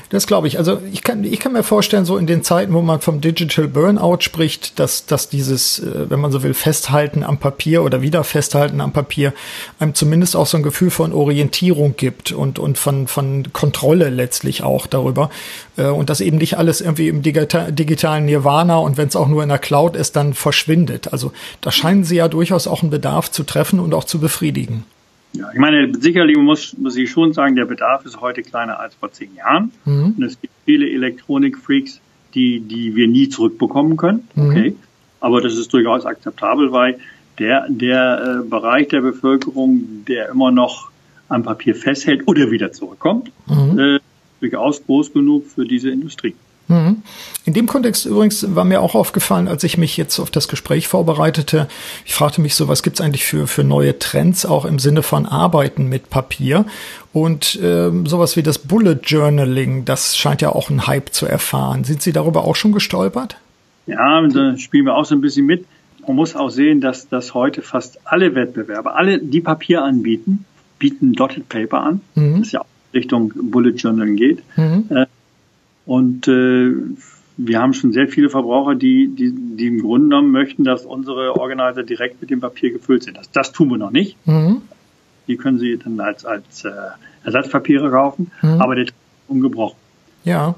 Das 0.10 0.28
glaube 0.28 0.48
ich. 0.48 0.58
Also 0.58 0.80
ich 0.92 1.04
kann, 1.04 1.24
ich 1.24 1.40
kann 1.40 1.54
mir 1.54 1.64
vorstellen, 1.64 2.06
so 2.06 2.18
in 2.18 2.28
den 2.28 2.44
Zeiten, 2.44 2.74
wo 2.74 2.82
man 2.82 3.02
vom 3.02 3.22
Digital 3.22 3.68
Burnout 3.68 4.22
spricht, 4.22 4.80
dass, 4.80 5.06
dass 5.06 5.30
dieses, 5.30 5.80
äh, 5.80 6.10
wenn 6.10 6.20
man 6.20 6.32
so 6.32 6.44
will, 6.44 6.54
Festhalten 6.54 7.24
am 7.24 7.38
Papier 7.38 7.84
oder 7.84 8.02
wieder 8.02 8.24
Festhalten 8.24 8.82
am 8.82 8.94
Papier 8.94 9.34
einem 9.80 9.94
zumindest 9.94 10.36
auch 10.36 10.48
so 10.48 10.58
ein 10.58 10.64
Gefühl 10.64 10.90
von 10.90 11.12
Orientierung 11.14 11.96
gibt 11.98 12.32
und, 12.32 12.60
und 12.60 12.78
von, 12.78 13.08
von 13.08 13.52
Kontrolle 13.52 14.10
letztlich 14.10 14.64
auch 14.64 14.88
darüber. 14.88 15.30
Äh, 15.78 15.88
und 15.88 16.10
dass 16.10 16.22
eben 16.22 16.38
nicht 16.38 16.58
alles 16.58 16.82
irgendwie 16.82 17.08
im 17.08 17.22
digitalen 17.22 18.26
Nirvana 18.26 18.78
und 18.78 18.98
wenn 18.98 19.08
es 19.08 19.16
auch 19.16 19.28
nur 19.28 19.44
in 19.44 19.50
der 19.50 19.60
Cloud 19.60 19.96
ist, 19.96 20.16
dann 20.16 20.34
verschwindet. 20.34 21.12
Also 21.12 21.32
da 21.62 21.72
scheinen 21.72 22.04
sie 22.04 22.18
ja 22.18 22.28
durchaus 22.28 22.68
auch 22.68 22.82
einen 22.82 22.92
Bedarf 22.92 23.32
zu 23.32 23.44
treffen 23.44 23.80
und 23.80 23.94
auch 23.94 24.04
zu 24.04 24.20
befriedigen. 24.20 24.86
Ja, 25.36 25.52
ich 25.52 25.60
meine, 25.60 25.94
sicherlich 26.00 26.38
muss, 26.38 26.78
muss 26.78 26.96
ich 26.96 27.10
schon 27.10 27.34
sagen, 27.34 27.56
der 27.56 27.66
Bedarf 27.66 28.06
ist 28.06 28.22
heute 28.22 28.42
kleiner 28.42 28.80
als 28.80 28.96
vor 28.96 29.12
zehn 29.12 29.36
Jahren. 29.36 29.72
Mhm. 29.86 30.16
Und 30.18 30.24
es 30.24 30.40
gibt 30.40 30.54
viele 30.66 30.90
Elektronikfreaks, 30.90 32.00
die, 32.34 32.60
die 32.60 32.96
wir 32.96 33.08
nie 33.08 33.30
zurückbekommen 33.30 33.98
können. 33.98 34.28
Mhm. 34.36 34.50
Okay. 34.50 34.76
Aber 35.20 35.42
das 35.42 35.58
ist 35.58 35.74
durchaus 35.74 36.06
akzeptabel, 36.06 36.72
weil 36.72 37.00
der, 37.40 37.66
der 37.70 38.42
äh, 38.44 38.48
Bereich 38.48 38.90
der 38.90 39.02
Bevölkerung, 39.02 40.06
der 40.08 40.30
immer 40.30 40.52
noch 40.52 40.90
am 41.28 41.44
Papier 41.44 41.76
festhält 41.76 42.28
oder 42.28 42.52
wieder 42.52 42.72
zurückkommt, 42.72 43.32
mhm. 43.48 43.80
äh, 43.80 44.00
durchaus 44.40 44.86
groß 44.86 45.14
genug 45.14 45.48
für 45.48 45.66
diese 45.66 45.90
Industrie. 45.90 46.36
Mhm. 46.68 47.04
In 47.46 47.54
dem 47.54 47.68
Kontext 47.68 48.06
übrigens 48.06 48.56
war 48.56 48.66
mir 48.66 48.82
auch 48.82 48.96
aufgefallen, 48.96 49.48
als 49.48 49.64
ich 49.64 49.78
mich 49.78 49.98
jetzt 49.98 50.20
auf 50.20 50.32
das 50.32 50.48
Gespräch 50.48 50.88
vorbereitete, 50.88 51.68
ich 52.06 52.14
fragte 52.14 52.42
mich 52.42 52.56
so, 52.56 52.68
was 52.68 52.82
gibt's 52.82 53.02
eigentlich 53.02 53.26
für, 53.26 53.48
für 53.48 53.64
neue 53.64 54.00
Trends 54.00 54.46
auch 54.46 54.66
im 54.66 54.80
Sinne 54.80 55.04
von 55.04 55.26
Arbeiten 55.26 55.88
mit 55.88 56.10
Papier? 56.10 56.66
Und 57.14 57.60
ähm, 57.64 58.06
sowas 58.06 58.36
wie 58.36 58.44
das 58.44 58.58
Bullet 58.58 59.00
Journaling, 59.04 59.86
das 59.86 60.18
scheint 60.18 60.42
ja 60.42 60.50
auch 60.50 60.70
einen 60.70 60.88
Hype 60.88 61.14
zu 61.14 61.26
erfahren. 61.26 61.84
Sind 61.84 62.02
Sie 62.02 62.12
darüber 62.12 62.44
auch 62.44 62.56
schon 62.56 62.72
gestolpert? 62.72 63.38
Ja, 63.88 64.22
da 64.28 64.58
spielen 64.58 64.86
wir 64.86 64.96
auch 64.96 65.06
so 65.06 65.16
ein 65.16 65.22
bisschen 65.22 65.46
mit. 65.46 65.66
Man 66.08 66.16
muss 66.16 66.36
auch 66.36 66.50
sehen, 66.50 66.82
dass, 66.82 67.08
dass 67.08 67.34
heute 67.34 67.62
fast 67.62 68.00
alle 68.06 68.36
Wettbewerber, 68.36 68.96
alle, 68.96 69.20
die 69.20 69.42
Papier 69.42 69.84
anbieten, 69.84 70.46
bieten 70.78 71.14
Dotted 71.14 71.48
Paper 71.50 71.82
an, 71.82 72.02
mhm. 72.16 72.40
das 72.40 72.52
ja 72.52 72.62
auch 72.62 72.66
Richtung 72.94 73.32
Bullet 73.36 73.72
Journaling 73.72 74.16
geht. 74.16 74.44
Mhm. 74.58 74.86
Äh, 74.90 75.06
und 75.86 76.28
äh, 76.28 76.74
wir 77.38 77.62
haben 77.62 77.74
schon 77.74 77.92
sehr 77.92 78.08
viele 78.08 78.30
Verbraucher, 78.30 78.76
die, 78.76 79.08
die, 79.08 79.34
die 79.34 79.68
im 79.68 79.82
Grunde 79.82 80.08
genommen 80.08 80.32
möchten, 80.32 80.64
dass 80.64 80.86
unsere 80.86 81.36
Organizer 81.38 81.84
direkt 81.84 82.22
mit 82.22 82.30
dem 82.30 82.40
Papier 82.40 82.72
gefüllt 82.72 83.04
sind. 83.04 83.18
Das, 83.18 83.30
das 83.32 83.52
tun 83.52 83.70
wir 83.70 83.78
noch 83.78 83.92
nicht. 83.92 84.18
Mhm. 84.26 84.62
Die 85.28 85.38
können 85.38 85.60
Sie 85.60 85.78
dann 85.78 86.00
als, 86.00 86.26
als 86.26 86.64
äh, 86.64 86.72
Ersatzpapiere 87.24 87.90
kaufen, 87.90 88.32
mhm. 88.42 88.62
aber 88.62 88.76
der 88.76 88.86
ist 88.86 88.94
ungebrochen. 89.28 89.78
Ja. 90.26 90.56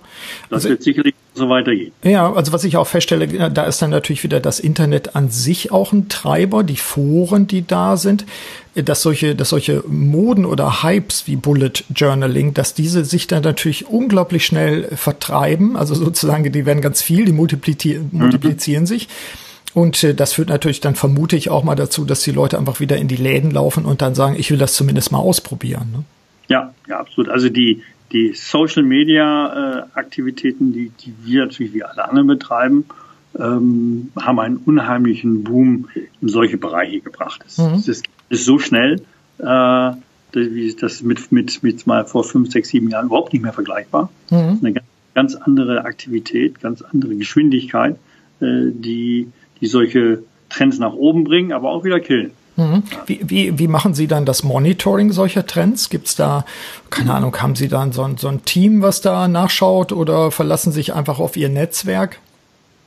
Das 0.49 0.58
also, 0.58 0.69
wird 0.69 0.84
sicherlich 0.84 1.13
so 1.34 1.49
weitergehen. 1.49 1.91
Ja, 2.03 2.34
also 2.34 2.53
was 2.53 2.63
ich 2.63 2.77
auch 2.77 2.88
feststelle, 2.88 3.27
da 3.51 3.63
ist 3.65 3.82
dann 3.82 3.91
natürlich 3.91 4.23
wieder 4.23 4.39
das 4.39 4.60
Internet 4.60 5.15
an 5.15 5.30
sich 5.30 5.71
auch 5.71 5.91
ein 5.91 6.10
Treiber, 6.10 6.63
die 6.63 6.77
Foren, 6.77 7.47
die 7.47 7.67
da 7.67 7.97
sind, 7.97 8.25
dass 8.75 9.01
solche, 9.01 9.36
dass 9.36 9.49
solche 9.49 9.84
Moden 9.88 10.45
oder 10.45 10.84
Hypes 10.84 11.27
wie 11.27 11.36
Bullet 11.36 11.84
Journaling, 11.93 12.53
dass 12.53 12.73
diese 12.73 13.06
sich 13.06 13.27
dann 13.27 13.43
natürlich 13.43 13.88
unglaublich 13.88 14.45
schnell 14.45 14.88
vertreiben. 14.95 15.75
Also 15.75 15.95
sozusagen, 15.95 16.51
die 16.51 16.65
werden 16.65 16.82
ganz 16.82 17.01
viel, 17.01 17.25
die 17.25 17.34
multiplizieren, 17.34 18.10
mhm. 18.12 18.19
multiplizieren 18.19 18.86
sich. 18.86 19.08
Und 19.73 20.03
äh, 20.03 20.15
das 20.15 20.34
führt 20.34 20.49
natürlich 20.49 20.80
dann 20.80 20.95
vermute 20.95 21.36
ich 21.36 21.49
auch 21.49 21.63
mal 21.63 21.75
dazu, 21.75 22.06
dass 22.06 22.21
die 22.21 22.32
Leute 22.32 22.58
einfach 22.58 22.80
wieder 22.80 22.97
in 22.97 23.08
die 23.08 23.15
Läden 23.15 23.51
laufen 23.51 23.86
und 23.86 24.01
dann 24.01 24.15
sagen, 24.15 24.36
ich 24.38 24.49
will 24.49 24.58
das 24.58 24.73
zumindest 24.73 25.12
mal 25.12 25.19
ausprobieren. 25.19 25.91
Ne? 25.91 26.03
Ja, 26.47 26.73
ja, 26.88 26.99
absolut. 26.99 27.30
Also 27.30 27.49
die, 27.49 27.84
die 28.12 28.34
Social 28.34 28.84
Media 28.84 29.80
äh, 29.80 29.84
Aktivitäten, 29.93 30.74
die, 30.74 30.89
die 30.89 31.13
wir 31.24 31.46
natürlich 31.46 31.74
wie 31.74 31.84
alle 31.84 32.08
anderen 32.08 32.28
betreiben, 32.28 32.86
ähm, 33.38 34.12
haben 34.20 34.39
einen 34.39 34.58
unheimlichen 34.58 35.43
Boom 35.43 35.89
in 36.22 36.30
solche 36.30 36.58
Bereiche 36.58 37.02
gebracht. 37.02 37.43
Es, 37.46 37.58
mhm. 37.58 37.76
ist, 37.76 38.04
ist, 38.30 38.46
so 38.46 38.60
schnell, 38.60 39.02
äh, 39.39 39.91
wie 40.34 40.76
das 40.80 41.02
mit, 41.02 41.32
mit, 41.32 41.63
mit 41.63 41.88
mal 41.88 42.06
vor 42.06 42.24
fünf, 42.24 42.52
sechs, 42.52 42.70
sieben 42.70 42.89
Jahren 42.89 43.08
überhaupt 43.08 43.34
nicht 43.34 43.41
mehr 43.41 43.54
vergleichbar. 43.54 44.10
Mhm. 44.30 44.60
Eine 44.62 44.74
ganz, 44.74 44.88
ganz 45.13 45.36
andere 45.36 45.86
Aktivität, 45.86 46.62
ganz 46.62 46.82
andere 46.82 47.15
Geschwindigkeit, 47.15 47.98
äh, 48.39 48.72
die, 48.72 49.32
die 49.60 49.67
solche 49.67 50.24
Trends 50.50 50.80
nach 50.80 50.93
oben 50.93 51.24
bringen, 51.24 51.52
aber 51.52 51.72
auch 51.72 51.84
wieder 51.84 52.00
killen. 52.00 52.32
Mhm. 52.58 52.84
Wie, 53.06 53.20
wie, 53.24 53.60
wie 53.60 53.67
machen 53.67 53.93
Sie 53.93 54.08
dann 54.08 54.26
das 54.26 54.43
Monitoring 54.43 55.12
solcher 55.12 55.46
Trends? 55.46 55.89
Gibt 55.89 56.08
es 56.08 56.15
da, 56.15 56.43
keine 56.89 57.13
Ahnung, 57.13 57.36
haben 57.39 57.56
Sie 57.56 57.67
dann 57.67 57.91
so 57.91 58.04
ein, 58.04 58.17
so 58.17 58.28
ein 58.28 58.43
Team, 58.43 58.82
was 58.82 59.02
da 59.02 59.28
nachschaut 59.28 59.91
oder 59.91 60.32
verlassen 60.32 60.72
sich 60.72 60.93
einfach 60.93 61.20
auf 61.20 61.38
Ihr 61.38 61.50
Netzwerk? 61.50 62.20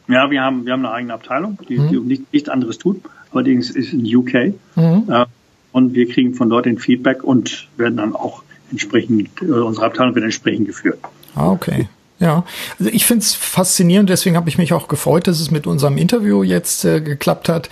Ja, 0.09 0.31
wir 0.31 0.43
haben, 0.43 0.67
wir 0.67 0.73
haben 0.73 0.85
eine 0.85 0.93
eigene 0.93 1.15
Abteilung, 1.15 1.57
die, 1.69 1.79
mhm. 1.79 1.89
die 1.89 2.01
nicht, 2.01 2.33
nichts 2.33 2.49
anderes 2.49 2.79
tut. 2.79 3.01
Allerdings 3.33 3.71
ist 3.71 3.93
in 3.93 4.05
UK. 4.05 4.55
Mhm. 4.75 5.05
Äh, 5.09 5.27
und 5.73 5.95
wir 5.95 6.09
kriegen 6.09 6.35
von 6.35 6.51
dort 6.51 6.67
den 6.67 6.79
Feedback 6.79 7.23
und 7.23 7.69
werden 7.77 7.97
dann 7.99 8.17
auch 8.17 8.43
entsprechend, 8.73 9.31
äh, 9.41 9.45
unsere 9.45 9.87
Abteilung 9.87 10.17
wird 10.17 10.25
entsprechend 10.25 10.67
geführt. 10.67 10.99
Ah, 11.37 11.51
okay. 11.51 11.89
Ja, 12.21 12.45
also 12.79 12.93
ich 12.93 13.07
finde 13.07 13.23
es 13.25 13.35
faszinierend, 13.35 14.11
deswegen 14.11 14.37
habe 14.37 14.51
ich 14.51 14.59
mich 14.59 14.75
auch 14.75 14.89
gefreut, 14.89 15.27
dass 15.27 15.41
es 15.41 15.51
mit 15.51 15.67
unserem 15.67 15.97
Interview 15.97 16.43
jetzt 16.43 16.85
äh, 16.85 17.01
geklappt 17.01 17.49
hat, 17.49 17.71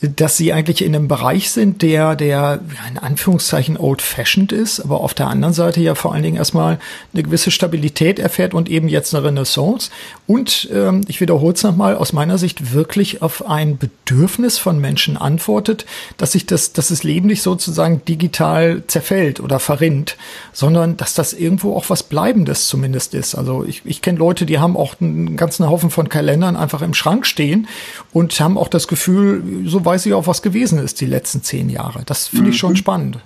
dass 0.00 0.38
sie 0.38 0.52
eigentlich 0.54 0.82
in 0.82 0.94
einem 0.94 1.08
Bereich 1.08 1.50
sind, 1.50 1.82
der, 1.82 2.16
der 2.16 2.60
in 2.88 2.96
Anführungszeichen 2.96 3.76
old-fashioned 3.76 4.50
ist, 4.50 4.80
aber 4.80 5.00
auf 5.00 5.12
der 5.12 5.26
anderen 5.26 5.52
Seite 5.52 5.80
ja 5.82 5.94
vor 5.94 6.14
allen 6.14 6.22
Dingen 6.22 6.38
erstmal 6.38 6.78
eine 7.12 7.22
gewisse 7.22 7.50
Stabilität 7.50 8.18
erfährt 8.18 8.54
und 8.54 8.70
eben 8.70 8.88
jetzt 8.88 9.14
eine 9.14 9.24
Renaissance. 9.24 9.90
Und 10.26 10.70
ähm, 10.72 11.02
ich 11.06 11.20
wiederhole 11.20 11.52
es 11.52 11.62
nochmal, 11.62 11.96
aus 11.96 12.14
meiner 12.14 12.38
Sicht 12.38 12.72
wirklich 12.72 13.20
auf 13.20 13.46
ein 13.46 13.76
Bedürfnis 13.76 14.56
von 14.56 14.80
Menschen 14.80 15.18
antwortet, 15.18 15.84
dass 16.16 16.32
sich 16.32 16.46
das, 16.46 16.72
dass 16.72 16.88
das 16.88 17.02
Leben 17.02 17.26
nicht 17.26 17.42
sozusagen 17.42 18.02
digital 18.06 18.82
zerfällt 18.86 19.38
oder 19.38 19.60
verrinnt, 19.60 20.16
sondern 20.54 20.96
dass 20.96 21.12
das 21.12 21.34
irgendwo 21.34 21.76
auch 21.76 21.90
was 21.90 22.04
Bleibendes 22.04 22.68
zumindest 22.68 23.12
ist. 23.12 23.34
Also 23.34 23.64
ich, 23.64 23.82
ich 23.90 24.02
kenne 24.02 24.18
Leute, 24.18 24.46
die 24.46 24.58
haben 24.60 24.76
auch 24.76 25.00
einen 25.00 25.36
ganzen 25.36 25.68
Haufen 25.68 25.90
von 25.90 26.08
Kalendern 26.08 26.56
einfach 26.56 26.80
im 26.80 26.94
Schrank 26.94 27.26
stehen 27.26 27.66
und 28.12 28.38
haben 28.40 28.56
auch 28.56 28.68
das 28.68 28.86
Gefühl, 28.86 29.42
so 29.66 29.84
weiß 29.84 30.06
ich 30.06 30.14
auch, 30.14 30.28
was 30.28 30.42
gewesen 30.42 30.78
ist 30.78 31.00
die 31.00 31.06
letzten 31.06 31.42
zehn 31.42 31.68
Jahre. 31.68 32.02
Das 32.06 32.28
finde 32.28 32.44
mhm. 32.44 32.50
ich 32.50 32.58
schon 32.58 32.76
spannend. 32.76 33.18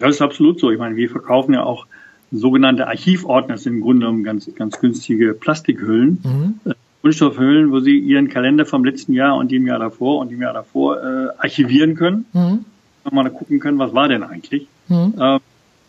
Das 0.00 0.16
ist 0.16 0.20
absolut 0.20 0.58
so. 0.58 0.72
Ich 0.72 0.78
meine, 0.78 0.96
wir 0.96 1.08
verkaufen 1.08 1.54
ja 1.54 1.62
auch 1.62 1.86
sogenannte 2.32 2.88
Archivordner, 2.88 3.54
das 3.54 3.62
sind 3.62 3.74
im 3.74 3.80
Grunde 3.82 4.06
genommen 4.06 4.24
ganz, 4.24 4.50
ganz 4.56 4.80
günstige 4.80 5.34
Plastikhüllen. 5.34 6.18
Mhm. 6.24 6.70
Äh, 6.70 6.74
Kunststoffhüllen, 7.02 7.70
wo 7.70 7.80
Sie 7.80 7.98
Ihren 7.98 8.28
Kalender 8.28 8.66
vom 8.66 8.84
letzten 8.84 9.12
Jahr 9.12 9.36
und 9.36 9.50
dem 9.50 9.66
Jahr 9.66 9.78
davor 9.78 10.18
und 10.18 10.30
dem 10.30 10.40
Jahr 10.40 10.52
davor 10.52 10.98
äh, 10.98 11.28
archivieren 11.38 11.94
können. 11.94 12.26
Mhm. 12.32 12.64
Mal 13.10 13.30
gucken 13.30 13.58
können, 13.60 13.78
was 13.78 13.92
war 13.94 14.08
denn 14.08 14.22
eigentlich. 14.22 14.66
Mhm. 14.88 15.14
Äh, 15.18 15.38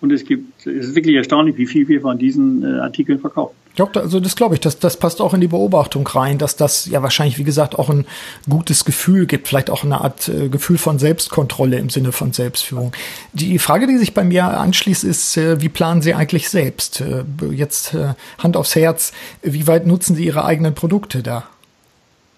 und 0.01 0.11
es 0.11 0.25
gibt, 0.25 0.67
es 0.67 0.87
ist 0.87 0.95
wirklich 0.95 1.15
erstaunlich, 1.15 1.57
wie 1.57 1.65
viel 1.65 1.87
wir 1.87 2.01
von 2.01 2.17
diesen 2.17 2.63
äh, 2.63 2.79
Artikeln 2.79 3.19
verkaufen. 3.19 3.55
Ja, 3.75 3.89
also 3.95 4.19
das 4.19 4.35
glaube 4.35 4.53
ich, 4.53 4.61
das, 4.61 4.77
das 4.77 4.97
passt 4.97 5.19
auch 5.19 5.33
in 5.33 5.41
die 5.41 5.47
Beobachtung 5.47 6.05
rein, 6.05 6.37
dass 6.37 6.55
das 6.55 6.85
ja 6.85 7.01
wahrscheinlich, 7.01 7.39
wie 7.39 7.43
gesagt, 7.43 7.79
auch 7.79 7.89
ein 7.89 8.05
gutes 8.47 8.85
Gefühl 8.85 9.25
gibt, 9.25 9.47
vielleicht 9.47 9.71
auch 9.71 9.83
eine 9.83 10.01
Art 10.01 10.29
äh, 10.29 10.49
Gefühl 10.49 10.77
von 10.77 10.99
Selbstkontrolle 10.99 11.77
im 11.77 11.89
Sinne 11.89 12.11
von 12.11 12.33
Selbstführung. 12.33 12.91
Die 13.33 13.57
Frage, 13.57 13.87
die 13.87 13.97
sich 13.97 14.13
bei 14.13 14.23
mir 14.23 14.45
anschließt, 14.45 15.03
ist, 15.03 15.37
äh, 15.37 15.59
wie 15.59 15.69
planen 15.69 16.03
Sie 16.03 16.13
eigentlich 16.13 16.49
selbst? 16.49 17.01
Äh, 17.01 17.23
jetzt 17.51 17.95
äh, 17.95 18.13
Hand 18.37 18.57
aufs 18.57 18.75
Herz, 18.75 19.11
wie 19.41 19.65
weit 19.65 19.87
nutzen 19.87 20.15
Sie 20.15 20.25
Ihre 20.25 20.45
eigenen 20.45 20.75
Produkte 20.75 21.23
da? 21.23 21.47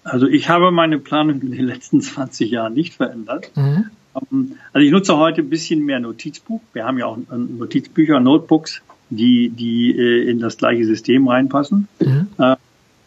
Also 0.04 0.26
ich 0.26 0.48
habe 0.48 0.70
meine 0.70 0.98
Planung 0.98 1.42
in 1.42 1.50
den 1.50 1.66
letzten 1.66 2.00
20 2.00 2.50
Jahren 2.50 2.72
nicht 2.72 2.94
verändert. 2.94 3.50
Mhm. 3.56 3.90
Ähm, 4.32 4.52
also 4.72 4.86
ich 4.86 4.90
nutze 4.90 5.18
heute 5.18 5.42
ein 5.42 5.50
bisschen 5.50 5.84
mehr 5.84 6.00
Notizbuch. 6.00 6.62
Wir 6.72 6.84
haben 6.84 6.96
ja 6.96 7.06
auch 7.06 7.18
Notizbücher, 7.28 8.20
Notebooks 8.20 8.80
die, 9.10 9.50
die 9.50 9.96
äh, 9.96 10.30
in 10.30 10.40
das 10.40 10.56
gleiche 10.56 10.84
System 10.84 11.28
reinpassen. 11.28 11.88
Mhm. 12.00 12.28
Äh, 12.38 12.56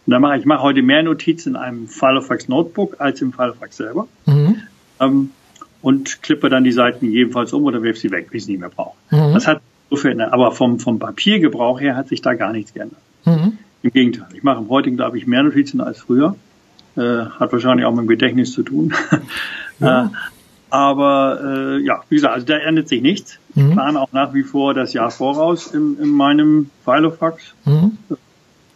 dann 0.05 0.21
mache 0.21 0.37
ich 0.37 0.45
mache 0.45 0.63
heute 0.63 0.81
mehr 0.81 1.03
Notizen 1.03 1.49
in 1.49 1.55
einem 1.55 1.87
Filofax 1.87 2.47
Notebook 2.47 2.95
als 2.99 3.21
im 3.21 3.31
Filofax 3.31 3.77
selber. 3.77 4.07
Mhm. 4.25 4.61
Ähm, 4.99 5.31
und 5.81 6.21
klippe 6.21 6.49
dann 6.49 6.63
die 6.63 6.71
Seiten 6.71 7.11
jedenfalls 7.11 7.53
um 7.53 7.63
oder 7.63 7.81
werfe 7.83 7.99
sie 7.99 8.11
weg, 8.11 8.27
wie 8.31 8.37
ich 8.37 8.45
sie 8.45 8.51
nicht 8.51 8.61
mehr 8.61 8.69
brauche. 8.69 8.97
Mhm. 9.11 9.33
Das 9.33 9.47
hat 9.47 9.61
so 9.89 9.95
verändert. 9.95 10.33
Aber 10.33 10.51
vom, 10.51 10.79
vom 10.79 10.99
Papiergebrauch 10.99 11.79
her 11.79 11.95
hat 11.95 12.09
sich 12.09 12.21
da 12.21 12.33
gar 12.33 12.51
nichts 12.51 12.73
geändert. 12.73 12.99
Mhm. 13.25 13.57
Im 13.81 13.91
Gegenteil. 13.91 14.27
Ich 14.33 14.43
mache 14.43 14.59
im 14.59 14.69
heutigen, 14.69 14.97
glaube 14.97 15.17
ich, 15.17 15.25
mehr 15.25 15.43
Notizen 15.43 15.79
als 15.79 15.99
früher. 15.99 16.35
Äh, 16.97 17.01
hat 17.01 17.53
wahrscheinlich 17.53 17.85
auch 17.85 17.91
mit 17.91 18.01
dem 18.01 18.07
Gedächtnis 18.07 18.51
zu 18.51 18.63
tun. 18.63 18.93
Ja. 19.81 20.11
Aber 20.69 21.39
äh, 21.43 21.83
ja, 21.83 22.01
wie 22.09 22.15
gesagt, 22.15 22.33
also 22.33 22.45
da 22.45 22.57
ändert 22.57 22.87
sich 22.89 23.01
nichts. 23.01 23.39
Mhm. 23.55 23.69
Ich 23.69 23.73
plane 23.73 23.99
auch 23.99 24.11
nach 24.11 24.33
wie 24.33 24.43
vor 24.43 24.73
das 24.73 24.93
Jahr 24.93 25.11
voraus 25.11 25.73
in, 25.73 25.97
in 25.99 26.09
meinem 26.09 26.69
Filofax 26.85 27.53
mhm. 27.65 27.97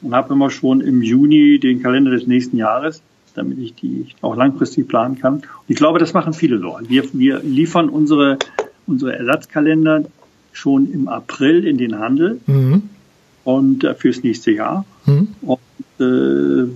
und 0.02 0.16
habe 0.16 0.34
immer 0.34 0.50
schon 0.50 0.82
im 0.82 1.02
Juni 1.02 1.60
den 1.60 1.82
Kalender 1.82 2.12
des 2.12 2.28
nächsten 2.28 2.58
Jahres, 2.58 3.02
damit 3.36 3.60
ich 3.60 3.76
die 3.76 4.08
auch 4.22 4.36
langfristig 4.36 4.88
planen 4.88 5.20
kann. 5.20 5.36
Und 5.36 5.44
ich 5.68 5.78
glaube, 5.78 6.00
das 6.00 6.14
machen 6.14 6.34
viele 6.34 6.60
so. 6.60 6.78
Wir, 6.88 7.04
wir 7.14 7.40
liefern 7.40 7.90
unsere, 7.90 8.38
unsere 8.88 9.16
Ersatzkalender 9.16 10.06
schon 10.52 10.92
im 10.92 11.08
April 11.08 11.66
in 11.66 11.78
den 11.78 12.00
Handel 12.00 12.40
mhm. 12.46 12.84
und 13.44 13.84
äh, 13.84 13.96
fürs 13.96 14.24
nächste 14.24 14.52
Jahr. 14.52 14.86
Mhm. 15.06 15.30
Und 15.42 15.60
äh, 16.00 16.70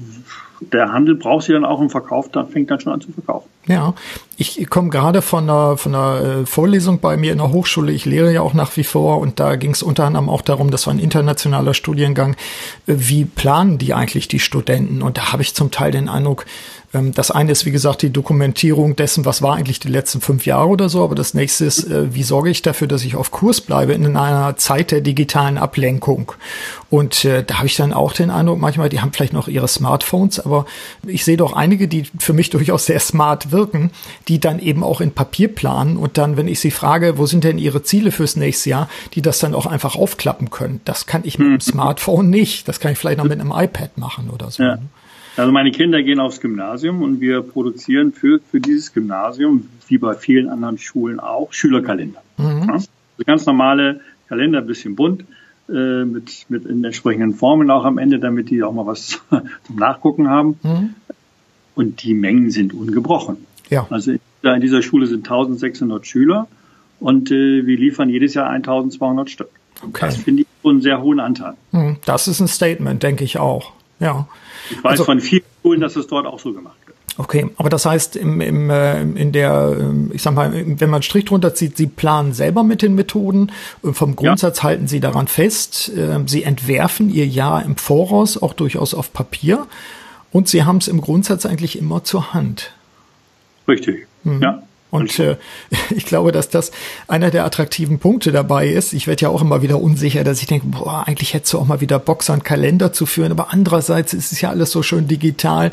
der 0.59 0.91
Handel 0.91 1.15
braucht 1.15 1.45
sie 1.45 1.53
dann 1.53 1.65
auch 1.65 1.81
im 1.81 1.89
Verkauf, 1.89 2.29
dann 2.29 2.47
fängt 2.47 2.71
dann 2.71 2.79
schon 2.79 2.93
an 2.93 3.01
zu 3.01 3.11
verkaufen. 3.11 3.49
Ja, 3.67 3.93
ich 4.37 4.69
komme 4.69 4.89
gerade 4.89 5.21
von 5.21 5.43
einer, 5.43 5.77
von 5.77 5.93
einer 5.93 6.21
äh, 6.21 6.45
Vorlesung 6.45 6.99
bei 6.99 7.17
mir 7.17 7.31
in 7.31 7.39
der 7.39 7.51
Hochschule. 7.51 7.91
Ich 7.91 8.05
lehre 8.05 8.31
ja 8.31 8.41
auch 8.41 8.53
nach 8.53 8.75
wie 8.77 8.83
vor 8.83 9.19
und 9.19 9.39
da 9.39 9.55
ging 9.55 9.71
es 9.71 9.83
unter 9.83 10.05
anderem 10.05 10.29
auch 10.29 10.41
darum, 10.41 10.71
das 10.71 10.87
war 10.87 10.93
ein 10.93 10.99
internationaler 10.99 11.73
Studiengang, 11.73 12.33
äh, 12.87 12.93
wie 12.95 13.25
planen 13.25 13.77
die 13.77 13.93
eigentlich 13.93 14.27
die 14.27 14.39
Studenten? 14.39 15.01
Und 15.01 15.17
da 15.17 15.31
habe 15.31 15.41
ich 15.41 15.53
zum 15.53 15.71
Teil 15.71 15.91
den 15.91 16.09
Eindruck, 16.09 16.45
das 17.13 17.31
eine 17.31 17.51
ist, 17.51 17.65
wie 17.65 17.71
gesagt, 17.71 18.01
die 18.01 18.11
Dokumentierung 18.11 18.95
dessen, 18.95 19.25
was 19.25 19.41
war 19.41 19.55
eigentlich 19.55 19.79
die 19.79 19.87
letzten 19.87 20.21
fünf 20.21 20.45
Jahre 20.45 20.67
oder 20.67 20.89
so. 20.89 21.03
Aber 21.03 21.15
das 21.15 21.33
nächste 21.33 21.65
ist, 21.65 21.85
äh, 21.85 22.13
wie 22.13 22.23
sorge 22.23 22.49
ich 22.49 22.61
dafür, 22.61 22.87
dass 22.87 23.03
ich 23.03 23.15
auf 23.15 23.31
Kurs 23.31 23.61
bleibe 23.61 23.93
in 23.93 24.17
einer 24.17 24.57
Zeit 24.57 24.91
der 24.91 25.01
digitalen 25.01 25.57
Ablenkung? 25.57 26.31
Und 26.89 27.25
äh, 27.25 27.43
da 27.43 27.57
habe 27.57 27.67
ich 27.67 27.75
dann 27.75 27.91
auch 27.91 28.13
den 28.13 28.29
Eindruck, 28.29 28.59
manchmal, 28.59 28.89
die 28.89 29.01
haben 29.01 29.11
vielleicht 29.11 29.33
noch 29.33 29.47
ihre 29.47 29.67
Smartphones, 29.67 30.39
aber 30.39 30.65
ich 31.05 31.25
sehe 31.25 31.35
doch 31.35 31.53
einige, 31.53 31.87
die 31.87 32.05
für 32.17 32.33
mich 32.33 32.49
durchaus 32.51 32.85
sehr 32.85 32.99
smart 32.99 33.51
wirken, 33.51 33.91
die 34.27 34.39
dann 34.39 34.59
eben 34.59 34.83
auch 34.83 35.01
in 35.01 35.11
Papier 35.11 35.53
planen 35.53 35.97
und 35.97 36.17
dann, 36.17 36.37
wenn 36.37 36.47
ich 36.47 36.59
sie 36.59 36.71
frage, 36.71 37.17
wo 37.17 37.25
sind 37.25 37.43
denn 37.43 37.57
ihre 37.57 37.83
Ziele 37.83 38.11
fürs 38.11 38.35
nächste 38.35 38.69
Jahr, 38.69 38.89
die 39.13 39.21
das 39.21 39.39
dann 39.39 39.53
auch 39.53 39.65
einfach 39.65 39.95
aufklappen 39.95 40.49
können. 40.49 40.81
Das 40.85 41.05
kann 41.05 41.21
ich 41.25 41.37
mit 41.37 41.47
dem 41.47 41.53
mhm. 41.53 41.61
Smartphone 41.61 42.29
nicht. 42.29 42.67
Das 42.67 42.79
kann 42.79 42.93
ich 42.93 42.97
vielleicht 42.97 43.17
noch 43.17 43.25
mit 43.25 43.39
einem 43.39 43.51
iPad 43.51 43.97
machen 43.97 44.29
oder 44.29 44.49
so. 44.49 44.63
Ja. 44.63 44.77
Also 45.37 45.51
meine 45.51 45.71
Kinder 45.71 46.01
gehen 46.01 46.19
aufs 46.19 46.41
Gymnasium 46.41 47.03
und 47.03 47.21
wir 47.21 47.41
produzieren 47.41 48.11
für, 48.11 48.39
für 48.39 48.59
dieses 48.59 48.93
Gymnasium, 48.93 49.69
wie 49.87 49.97
bei 49.97 50.15
vielen 50.15 50.49
anderen 50.49 50.77
Schulen 50.77 51.19
auch, 51.19 51.53
Schülerkalender. 51.53 52.21
Mhm. 52.37 52.63
Ja? 52.67 52.73
Also 52.73 52.87
ganz 53.25 53.45
normale 53.45 54.01
Kalender, 54.27 54.59
ein 54.59 54.67
bisschen 54.67 54.95
bunt, 54.95 55.23
äh, 55.69 56.05
mit, 56.05 56.45
mit 56.49 56.65
in 56.65 56.83
entsprechenden 56.83 57.35
Formen 57.35 57.69
auch 57.69 57.85
am 57.85 57.97
Ende, 57.97 58.19
damit 58.19 58.49
die 58.49 58.63
auch 58.63 58.73
mal 58.73 58.85
was 58.85 59.21
zum 59.63 59.75
Nachgucken 59.75 60.29
haben. 60.29 60.59
Mhm. 60.63 60.95
Und 61.75 62.01
die 62.01 62.15
Mengen 62.15 62.49
sind 62.49 62.73
ungebrochen. 62.73 63.37
Ja. 63.69 63.85
Also 63.91 64.13
in 64.13 64.61
dieser 64.61 64.81
Schule 64.81 65.05
sind 65.05 65.29
1600 65.29 66.07
Schüler 66.07 66.47
und 66.99 67.29
äh, 67.31 67.65
wir 67.65 67.77
liefern 67.77 68.09
jedes 68.09 68.33
Jahr 68.33 68.49
1200 68.49 69.29
Stück. 69.29 69.49
Okay. 69.83 70.07
Das 70.07 70.17
finde 70.17 70.41
ich 70.43 70.47
einen 70.67 70.81
sehr 70.81 71.01
hohen 71.01 71.19
Anteil. 71.19 71.53
Mhm. 71.71 71.97
Das 72.05 72.27
ist 72.27 72.39
ein 72.39 72.47
Statement, 72.47 73.03
denke 73.03 73.23
ich 73.23 73.37
auch. 73.37 73.73
Ja. 73.99 74.27
Ich 74.69 74.77
weiß 74.83 74.91
also, 74.91 75.05
von 75.05 75.19
vielen 75.21 75.43
Schulen, 75.61 75.81
dass 75.81 75.95
es 75.95 76.07
dort 76.07 76.25
auch 76.25 76.39
so 76.39 76.53
gemacht 76.53 76.77
wird. 76.85 76.97
Okay, 77.19 77.49
aber 77.57 77.69
das 77.69 77.85
heißt, 77.85 78.15
im, 78.15 78.41
im, 78.41 78.69
äh, 78.69 79.01
in 79.01 79.31
der, 79.31 79.75
ähm, 79.79 80.11
ich 80.13 80.21
sag 80.21 80.35
mal, 80.35 80.53
wenn 80.53 80.77
man 80.77 80.95
einen 80.95 81.03
Strich 81.03 81.25
drunter 81.25 81.55
zieht, 81.55 81.75
Sie 81.75 81.87
planen 81.87 82.33
selber 82.33 82.63
mit 82.63 82.83
den 82.83 82.93
Methoden. 82.93 83.51
Vom 83.81 84.15
Grundsatz 84.15 84.57
ja. 84.57 84.63
halten 84.65 84.87
Sie 84.87 84.99
daran 84.99 85.27
fest. 85.27 85.91
Ähm, 85.97 86.27
Sie 86.27 86.43
entwerfen 86.43 87.09
Ihr 87.09 87.25
Jahr 87.25 87.65
im 87.65 87.75
Voraus, 87.75 88.41
auch 88.41 88.53
durchaus 88.53 88.93
auf 88.93 89.13
Papier. 89.13 89.65
Und 90.31 90.47
Sie 90.47 90.63
haben 90.63 90.77
es 90.77 90.87
im 90.87 91.01
Grundsatz 91.01 91.47
eigentlich 91.47 91.79
immer 91.79 92.03
zur 92.03 92.35
Hand. 92.35 92.71
Richtig, 93.67 94.07
mhm. 94.23 94.41
ja. 94.41 94.61
Und 94.89 95.19
äh, 95.19 95.37
ich 95.89 96.05
glaube, 96.05 96.31
dass 96.31 96.49
das 96.49 96.71
einer 97.07 97.29
der 97.29 97.45
attraktiven 97.45 97.99
Punkte 97.99 98.31
dabei 98.31 98.67
ist. 98.67 98.93
Ich 98.93 99.07
werde 99.07 99.23
ja 99.23 99.29
auch 99.29 99.41
immer 99.41 99.61
wieder 99.61 99.81
unsicher, 99.81 100.23
dass 100.23 100.41
ich 100.41 100.47
denke, 100.47 100.67
boah, 100.67 101.03
eigentlich 101.05 101.33
hättest 101.33 101.53
du 101.53 101.59
auch 101.59 101.65
mal 101.65 101.81
wieder 101.81 101.99
Bock, 101.99 102.23
so 102.23 102.37
Kalender 102.43 102.93
zu 102.93 103.05
führen. 103.05 103.31
Aber 103.31 103.47
andererseits 103.51 104.13
ist 104.13 104.31
es 104.31 104.41
ja 104.41 104.49
alles 104.49 104.71
so 104.71 104.83
schön 104.83 105.07
digital. 105.07 105.71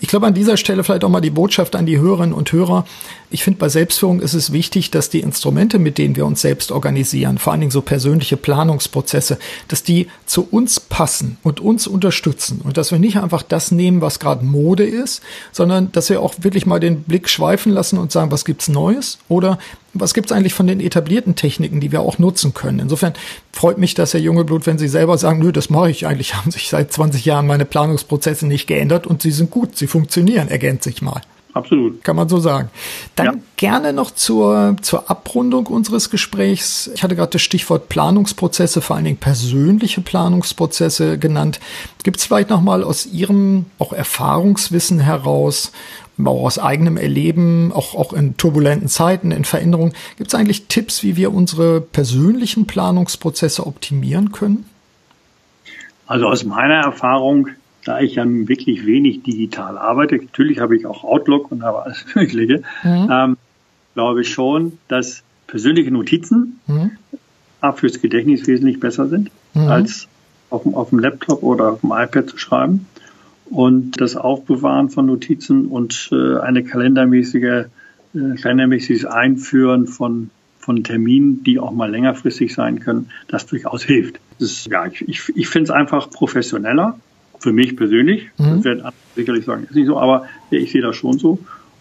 Ich 0.00 0.08
glaube, 0.08 0.26
an 0.26 0.34
dieser 0.34 0.56
Stelle 0.56 0.84
vielleicht 0.84 1.04
auch 1.04 1.08
mal 1.08 1.20
die 1.20 1.30
Botschaft 1.30 1.76
an 1.76 1.86
die 1.86 1.98
Hörerinnen 1.98 2.34
und 2.34 2.52
Hörer. 2.52 2.84
Ich 3.30 3.44
finde, 3.44 3.58
bei 3.58 3.70
Selbstführung 3.70 4.20
ist 4.20 4.34
es 4.34 4.52
wichtig, 4.52 4.90
dass 4.90 5.08
die 5.08 5.20
Instrumente, 5.20 5.78
mit 5.78 5.96
denen 5.96 6.16
wir 6.16 6.26
uns 6.26 6.42
selbst 6.42 6.70
organisieren, 6.70 7.38
vor 7.38 7.52
allen 7.52 7.60
Dingen 7.60 7.70
so 7.70 7.80
persönliche 7.80 8.36
Planungsprozesse, 8.36 9.38
dass 9.68 9.82
die 9.82 10.08
zu 10.26 10.46
uns 10.50 10.80
passen 10.80 11.38
und 11.42 11.60
uns 11.60 11.86
unterstützen 11.86 12.60
und 12.62 12.76
dass 12.76 12.92
wir 12.92 12.98
nicht 12.98 13.16
einfach 13.16 13.42
das 13.42 13.70
nehmen, 13.70 14.02
was 14.02 14.18
gerade 14.18 14.44
Mode 14.44 14.84
ist, 14.84 15.22
sondern 15.50 15.90
dass 15.92 16.10
wir 16.10 16.20
auch 16.20 16.34
wirklich 16.40 16.66
mal 16.66 16.78
den 16.78 17.04
Blick 17.04 17.28
schweifen 17.28 17.72
lassen 17.72 17.96
und 17.96 18.12
sagen, 18.12 18.30
was 18.30 18.44
gibt's 18.52 18.68
Neues 18.68 19.18
oder 19.28 19.58
was 19.94 20.12
gibt's 20.12 20.30
eigentlich 20.30 20.52
von 20.52 20.66
den 20.66 20.80
etablierten 20.80 21.36
Techniken, 21.36 21.80
die 21.80 21.90
wir 21.90 22.02
auch 22.02 22.18
nutzen 22.18 22.52
können? 22.52 22.80
Insofern 22.80 23.14
freut 23.50 23.78
mich, 23.78 23.94
dass 23.94 24.12
Herr 24.12 24.20
Jungeblut, 24.20 24.66
wenn 24.66 24.76
Sie 24.76 24.88
selber 24.88 25.16
sagen, 25.16 25.38
nö, 25.38 25.52
das 25.52 25.70
mache 25.70 25.90
ich 25.90 26.06
eigentlich, 26.06 26.34
haben 26.36 26.50
sich 26.50 26.68
seit 26.68 26.92
20 26.92 27.24
Jahren 27.24 27.46
meine 27.46 27.64
Planungsprozesse 27.64 28.46
nicht 28.46 28.66
geändert 28.66 29.06
und 29.06 29.22
sie 29.22 29.30
sind 29.30 29.50
gut, 29.50 29.76
sie 29.76 29.86
funktionieren, 29.86 30.48
ergänzt 30.48 30.84
sich 30.84 31.00
mal. 31.00 31.22
absolut. 31.54 32.04
Kann 32.04 32.16
man 32.16 32.28
so 32.28 32.40
sagen. 32.40 32.68
Dann 33.16 33.26
ja. 33.26 33.32
gerne 33.56 33.94
noch 33.94 34.10
zur, 34.10 34.76
zur 34.82 35.10
Abrundung 35.10 35.66
unseres 35.66 36.10
Gesprächs. 36.10 36.90
Ich 36.94 37.02
hatte 37.02 37.16
gerade 37.16 37.32
das 37.32 37.42
Stichwort 37.42 37.88
Planungsprozesse, 37.88 38.82
vor 38.82 38.96
allen 38.96 39.06
Dingen 39.06 39.16
persönliche 39.16 40.02
Planungsprozesse 40.02 41.18
genannt. 41.18 41.58
Gibt 42.02 42.18
es 42.18 42.26
vielleicht 42.26 42.50
nochmal 42.50 42.84
aus 42.84 43.06
Ihrem 43.06 43.66
auch 43.78 43.92
Erfahrungswissen 43.92 45.00
heraus, 45.00 45.72
aus 46.24 46.58
eigenem 46.58 46.96
Erleben, 46.96 47.72
auch, 47.72 47.94
auch 47.94 48.12
in 48.12 48.36
turbulenten 48.36 48.88
Zeiten, 48.88 49.30
in 49.30 49.44
Veränderungen, 49.44 49.92
gibt 50.16 50.28
es 50.28 50.34
eigentlich 50.34 50.66
Tipps, 50.66 51.02
wie 51.02 51.16
wir 51.16 51.32
unsere 51.32 51.80
persönlichen 51.80 52.66
Planungsprozesse 52.66 53.66
optimieren 53.66 54.32
können? 54.32 54.66
Also 56.06 56.26
aus 56.26 56.44
meiner 56.44 56.74
Erfahrung 56.74 57.48
da 57.84 58.00
ich 58.00 58.16
ja 58.16 58.24
wirklich 58.26 58.86
wenig 58.86 59.22
digital 59.22 59.78
arbeite, 59.78 60.16
natürlich 60.16 60.58
habe 60.60 60.76
ich 60.76 60.86
auch 60.86 61.04
Outlook 61.04 61.50
und 61.50 61.62
habe 61.62 61.82
alles 61.82 62.04
Mögliche, 62.14 62.62
mhm. 62.82 63.08
ähm, 63.10 63.36
glaube 63.94 64.22
ich 64.22 64.30
schon, 64.30 64.78
dass 64.88 65.22
persönliche 65.46 65.90
Notizen 65.90 66.60
mhm. 66.66 66.92
fürs 67.74 68.00
Gedächtnis 68.00 68.46
wesentlich 68.46 68.80
besser 68.80 69.08
sind, 69.08 69.30
mhm. 69.54 69.68
als 69.68 70.08
auf, 70.50 70.62
auf 70.74 70.90
dem 70.90 70.98
Laptop 71.00 71.42
oder 71.42 71.72
auf 71.72 71.80
dem 71.80 71.92
iPad 71.92 72.28
zu 72.28 72.38
schreiben. 72.38 72.86
Und 73.52 74.00
das 74.00 74.16
Aufbewahren 74.16 74.88
von 74.88 75.06
Notizen 75.06 75.66
und 75.66 76.08
äh, 76.10 76.38
eine 76.38 76.64
kalendermäßige, 76.64 77.66
äh, 78.14 78.34
kalendermäßiges 78.40 79.04
Einführen 79.04 79.86
von, 79.86 80.30
von 80.58 80.82
Terminen, 80.84 81.44
die 81.44 81.58
auch 81.58 81.72
mal 81.72 81.90
längerfristig 81.90 82.54
sein 82.54 82.80
können, 82.80 83.10
das 83.28 83.46
durchaus 83.46 83.82
hilft. 83.82 84.20
Das, 84.38 84.64
ja, 84.64 84.86
ich, 84.86 85.06
ich, 85.06 85.32
ich 85.34 85.48
finde 85.48 85.64
es 85.64 85.70
einfach 85.70 86.10
professioneller 86.10 86.98
für 87.40 87.52
mich 87.52 87.76
persönlich. 87.76 88.30
Mhm. 88.38 88.56
Das 88.56 88.64
werden 88.64 88.92
sicherlich 89.16 89.44
sagen, 89.44 89.64
ist 89.64 89.74
nicht 89.74 89.86
so, 89.86 89.98
aber 89.98 90.26
ich 90.50 90.72
sehe 90.72 90.80
das 90.80 90.96
schon 90.96 91.18
so. 91.18 91.38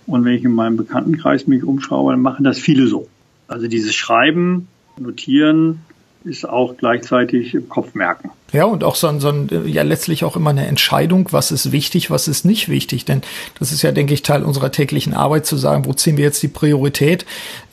Und 0.08 0.26
wenn 0.26 0.34
ich 0.34 0.44
in 0.44 0.52
meinem 0.52 0.76
Bekanntenkreis 0.76 1.48
mich 1.48 1.64
umschaue, 1.64 2.12
dann 2.12 2.22
machen 2.22 2.44
das 2.44 2.60
viele 2.60 2.88
so. 2.88 3.08
Also 3.48 3.68
dieses 3.68 3.96
Schreiben, 3.96 4.68
Notieren, 5.00 5.80
ist 6.24 6.48
auch 6.48 6.78
gleichzeitig 6.78 7.54
im 7.54 7.68
Kopf 7.70 7.96
merken. 7.96 8.30
Ja, 8.54 8.66
und 8.66 8.84
auch 8.84 8.96
so 8.96 9.08
ein, 9.08 9.22
so 9.22 9.30
ein, 9.30 9.50
ja 9.66 9.82
letztlich 9.84 10.26
auch 10.26 10.36
immer 10.36 10.50
eine 10.50 10.68
Entscheidung, 10.68 11.30
was 11.32 11.52
ist 11.52 11.72
wichtig, 11.72 12.12
was 12.12 12.28
ist 12.28 12.44
nicht 12.44 12.68
wichtig. 12.68 13.06
Denn 13.06 13.22
das 13.60 13.72
ist 13.72 13.82
ja, 13.82 13.92
denke 13.92 14.14
ich, 14.14 14.24
Teil 14.24 14.44
unserer 14.44 14.72
täglichen 14.72 15.14
Arbeit 15.14 15.46
zu 15.46 15.56
sagen, 15.56 15.86
wo 15.86 15.94
ziehen 15.94 16.18
wir 16.18 16.26
jetzt 16.26 16.44
die 16.44 16.50
Priorität 16.50 17.26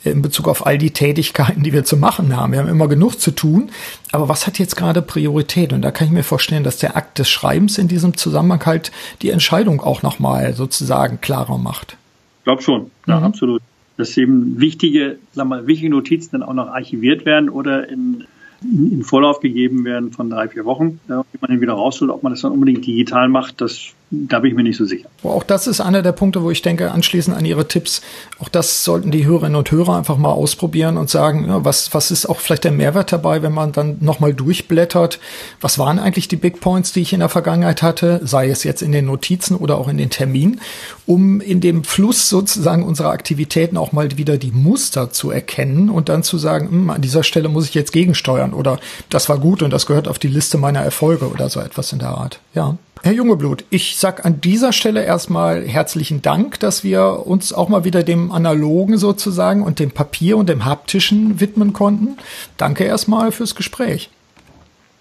in 0.05 0.21
Bezug 0.21 0.47
auf 0.47 0.65
all 0.65 0.77
die 0.77 0.91
Tätigkeiten, 0.91 1.63
die 1.63 1.73
wir 1.73 1.83
zu 1.83 1.97
machen 1.97 2.35
haben. 2.35 2.53
Wir 2.53 2.59
haben 2.59 2.69
immer 2.69 2.87
genug 2.87 3.19
zu 3.19 3.31
tun, 3.31 3.71
aber 4.13 4.29
was 4.29 4.47
hat 4.47 4.57
jetzt 4.57 4.77
gerade 4.77 5.01
Priorität? 5.01 5.73
Und 5.73 5.81
da 5.81 5.91
kann 5.91 6.07
ich 6.07 6.13
mir 6.13 6.23
vorstellen, 6.23 6.63
dass 6.63 6.77
der 6.77 6.95
Akt 6.95 7.19
des 7.19 7.29
Schreibens 7.29 7.77
in 7.77 7.89
diesem 7.89 8.15
Zusammenhang 8.15 8.65
halt 8.65 8.93
die 9.21 9.31
Entscheidung 9.31 9.81
auch 9.81 10.01
nochmal 10.01 10.53
sozusagen 10.53 11.19
klarer 11.19 11.57
macht. 11.57 11.97
Ich 12.39 12.43
glaube 12.45 12.61
schon, 12.61 12.89
ja, 13.05 13.19
mhm. 13.19 13.25
absolut. 13.25 13.61
Dass 13.97 14.15
eben 14.15 14.61
wichtige, 14.61 15.17
sagen 15.33 15.49
wir 15.49 15.57
mal, 15.57 15.67
wichtige 15.67 15.89
Notizen 15.89 16.39
dann 16.39 16.43
auch 16.43 16.53
noch 16.53 16.69
archiviert 16.69 17.25
werden 17.25 17.49
oder 17.49 17.89
in 17.89 18.23
in 18.61 19.03
Vorlauf 19.03 19.39
gegeben 19.39 19.85
werden 19.85 20.11
von 20.11 20.29
drei, 20.29 20.47
vier 20.49 20.65
Wochen, 20.65 20.99
ja, 21.07 21.23
wie 21.31 21.37
man 21.41 21.51
den 21.51 21.61
wieder 21.61 21.73
rausholt. 21.73 22.11
Ob 22.11 22.23
man 22.23 22.33
das 22.33 22.41
dann 22.41 22.51
unbedingt 22.51 22.85
digital 22.85 23.29
macht, 23.29 23.61
das, 23.61 23.93
da 24.11 24.39
bin 24.39 24.51
ich 24.51 24.57
mir 24.57 24.63
nicht 24.63 24.77
so 24.77 24.85
sicher. 24.85 25.07
Auch 25.23 25.43
das 25.43 25.67
ist 25.67 25.81
einer 25.81 26.01
der 26.01 26.13
Punkte, 26.13 26.41
wo 26.41 26.49
ich 26.49 26.63
denke, 26.63 26.91
anschließend 26.91 27.37
an 27.37 27.45
Ihre 27.45 27.67
Tipps, 27.67 28.01
auch 28.39 28.49
das 28.49 28.83
sollten 28.83 29.11
die 29.11 29.25
Hörerinnen 29.25 29.55
und 29.55 29.69
Hörer 29.69 29.97
einfach 29.97 30.17
mal 30.17 30.31
ausprobieren 30.31 30.97
und 30.97 31.09
sagen, 31.09 31.45
was, 31.47 31.93
was 31.93 32.09
ist 32.09 32.25
auch 32.25 32.39
vielleicht 32.39 32.63
der 32.63 32.71
Mehrwert 32.71 33.11
dabei, 33.11 33.43
wenn 33.43 33.53
man 33.53 33.71
dann 33.71 33.97
nochmal 34.01 34.33
durchblättert. 34.33 35.19
Was 35.61 35.77
waren 35.77 35.99
eigentlich 35.99 36.27
die 36.27 36.37
Big 36.37 36.59
Points, 36.59 36.91
die 36.91 37.01
ich 37.01 37.13
in 37.13 37.19
der 37.19 37.29
Vergangenheit 37.29 37.83
hatte, 37.83 38.19
sei 38.23 38.49
es 38.49 38.63
jetzt 38.63 38.81
in 38.81 38.91
den 38.91 39.05
Notizen 39.05 39.55
oder 39.55 39.77
auch 39.77 39.87
in 39.87 39.97
den 39.97 40.09
Terminen, 40.09 40.59
um 41.05 41.39
in 41.39 41.61
dem 41.61 41.83
Fluss 41.83 42.29
sozusagen 42.29 42.83
unserer 42.83 43.11
Aktivitäten 43.11 43.77
auch 43.77 43.91
mal 43.91 44.17
wieder 44.17 44.37
die 44.37 44.51
Muster 44.51 45.11
zu 45.11 45.29
erkennen 45.29 45.89
und 45.89 46.09
dann 46.09 46.23
zu 46.23 46.39
sagen, 46.39 46.69
hm, 46.71 46.89
an 46.89 47.01
dieser 47.01 47.23
Stelle 47.23 47.49
muss 47.49 47.65
ich 47.65 47.75
jetzt 47.75 47.91
gegensteuern 47.91 48.53
oder 48.53 48.79
das 49.09 49.29
war 49.29 49.37
gut 49.37 49.61
und 49.61 49.71
das 49.71 49.85
gehört 49.85 50.07
auf 50.07 50.17
die 50.17 50.27
Liste 50.27 50.57
meiner 50.57 50.81
Erfolge 50.81 51.29
oder 51.29 51.49
so 51.49 51.59
etwas 51.59 51.93
in 51.93 51.99
der 51.99 52.09
Art. 52.09 52.39
Ja. 52.55 52.77
Herr 53.01 53.13
Jungeblut, 53.13 53.63
ich 53.69 53.95
sag 53.95 54.25
an 54.25 54.41
dieser 54.41 54.73
Stelle 54.73 55.03
erstmal 55.03 55.65
herzlichen 55.65 56.21
Dank, 56.21 56.59
dass 56.59 56.83
wir 56.83 57.25
uns 57.25 57.53
auch 57.53 57.69
mal 57.69 57.85
wieder 57.85 58.03
dem 58.03 58.31
Analogen 58.31 58.97
sozusagen 58.97 59.63
und 59.63 59.79
dem 59.79 59.91
Papier 59.91 60.35
und 60.35 60.49
dem 60.49 60.65
Haptischen 60.65 61.39
widmen 61.39 61.71
konnten. 61.71 62.17
Danke 62.57 62.83
erstmal 62.83 63.31
fürs 63.31 63.55
Gespräch. 63.55 64.09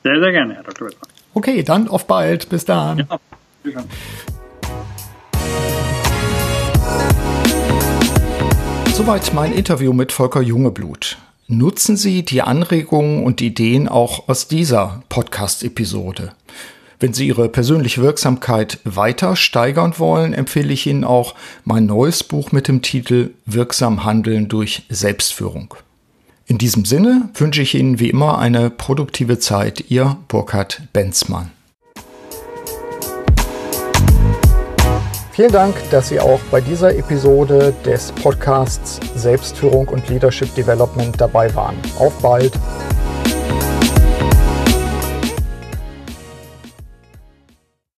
Sehr, 0.05 0.21
sehr 0.21 0.31
gerne, 0.31 0.55
Herr 0.55 0.63
Dr. 0.63 0.89
Wittmann. 0.89 1.11
Okay, 1.35 1.65
dann 1.65 1.89
auf 1.89 2.07
bald. 2.07 2.49
Bis 2.49 2.65
dann. 2.65 3.07
Ja, 3.65 3.83
Soweit 8.93 9.33
mein 9.35 9.53
Interview 9.53 9.93
mit 9.93 10.13
Volker 10.13 10.41
Jungeblut. 10.41 11.19
Nutzen 11.49 11.97
Sie 11.97 12.25
die 12.25 12.43
Anregungen 12.43 13.25
und 13.25 13.41
Ideen 13.41 13.89
auch 13.89 14.29
aus 14.29 14.47
dieser 14.49 15.03
Podcast-Episode. 15.09 16.33
Wenn 17.01 17.13
Sie 17.13 17.29
Ihre 17.29 17.49
persönliche 17.49 18.03
Wirksamkeit 18.03 18.81
weiter 18.83 19.37
steigern 19.37 19.95
wollen, 19.99 20.33
empfehle 20.33 20.73
ich 20.73 20.89
Ihnen 20.89 21.05
auch 21.05 21.37
mein 21.65 21.87
neues 21.87 22.25
Buch 22.25 22.51
mit 22.51 22.67
dem 22.67 22.83
Titel 22.83 23.31
Wirksam 23.47 24.05
Handeln 24.05 24.49
durch 24.49 24.83
Selbstführung. 24.89 25.75
In 26.47 26.59
diesem 26.59 26.85
Sinne 26.85 27.29
wünsche 27.35 27.63
ich 27.63 27.77
Ihnen 27.77 28.01
wie 28.01 28.11
immer 28.11 28.39
eine 28.39 28.69
produktive 28.71 29.39
Zeit. 29.39 29.85
Ihr 29.91 30.17
Burkhard 30.27 30.83
Benzmann. 30.93 31.53
Vielen 35.31 35.53
Dank, 35.53 35.77
dass 35.93 36.09
Sie 36.09 36.19
auch 36.19 36.41
bei 36.51 36.61
dieser 36.61 36.97
Episode 36.97 37.73
des 37.85 38.11
Podcasts 38.11 38.99
Selbstführung 39.15 39.87
und 39.87 40.09
Leadership 40.09 40.53
Development 40.57 41.15
dabei 41.21 41.55
waren. 41.55 41.77
Auf 42.01 42.21
bald! 42.21 42.53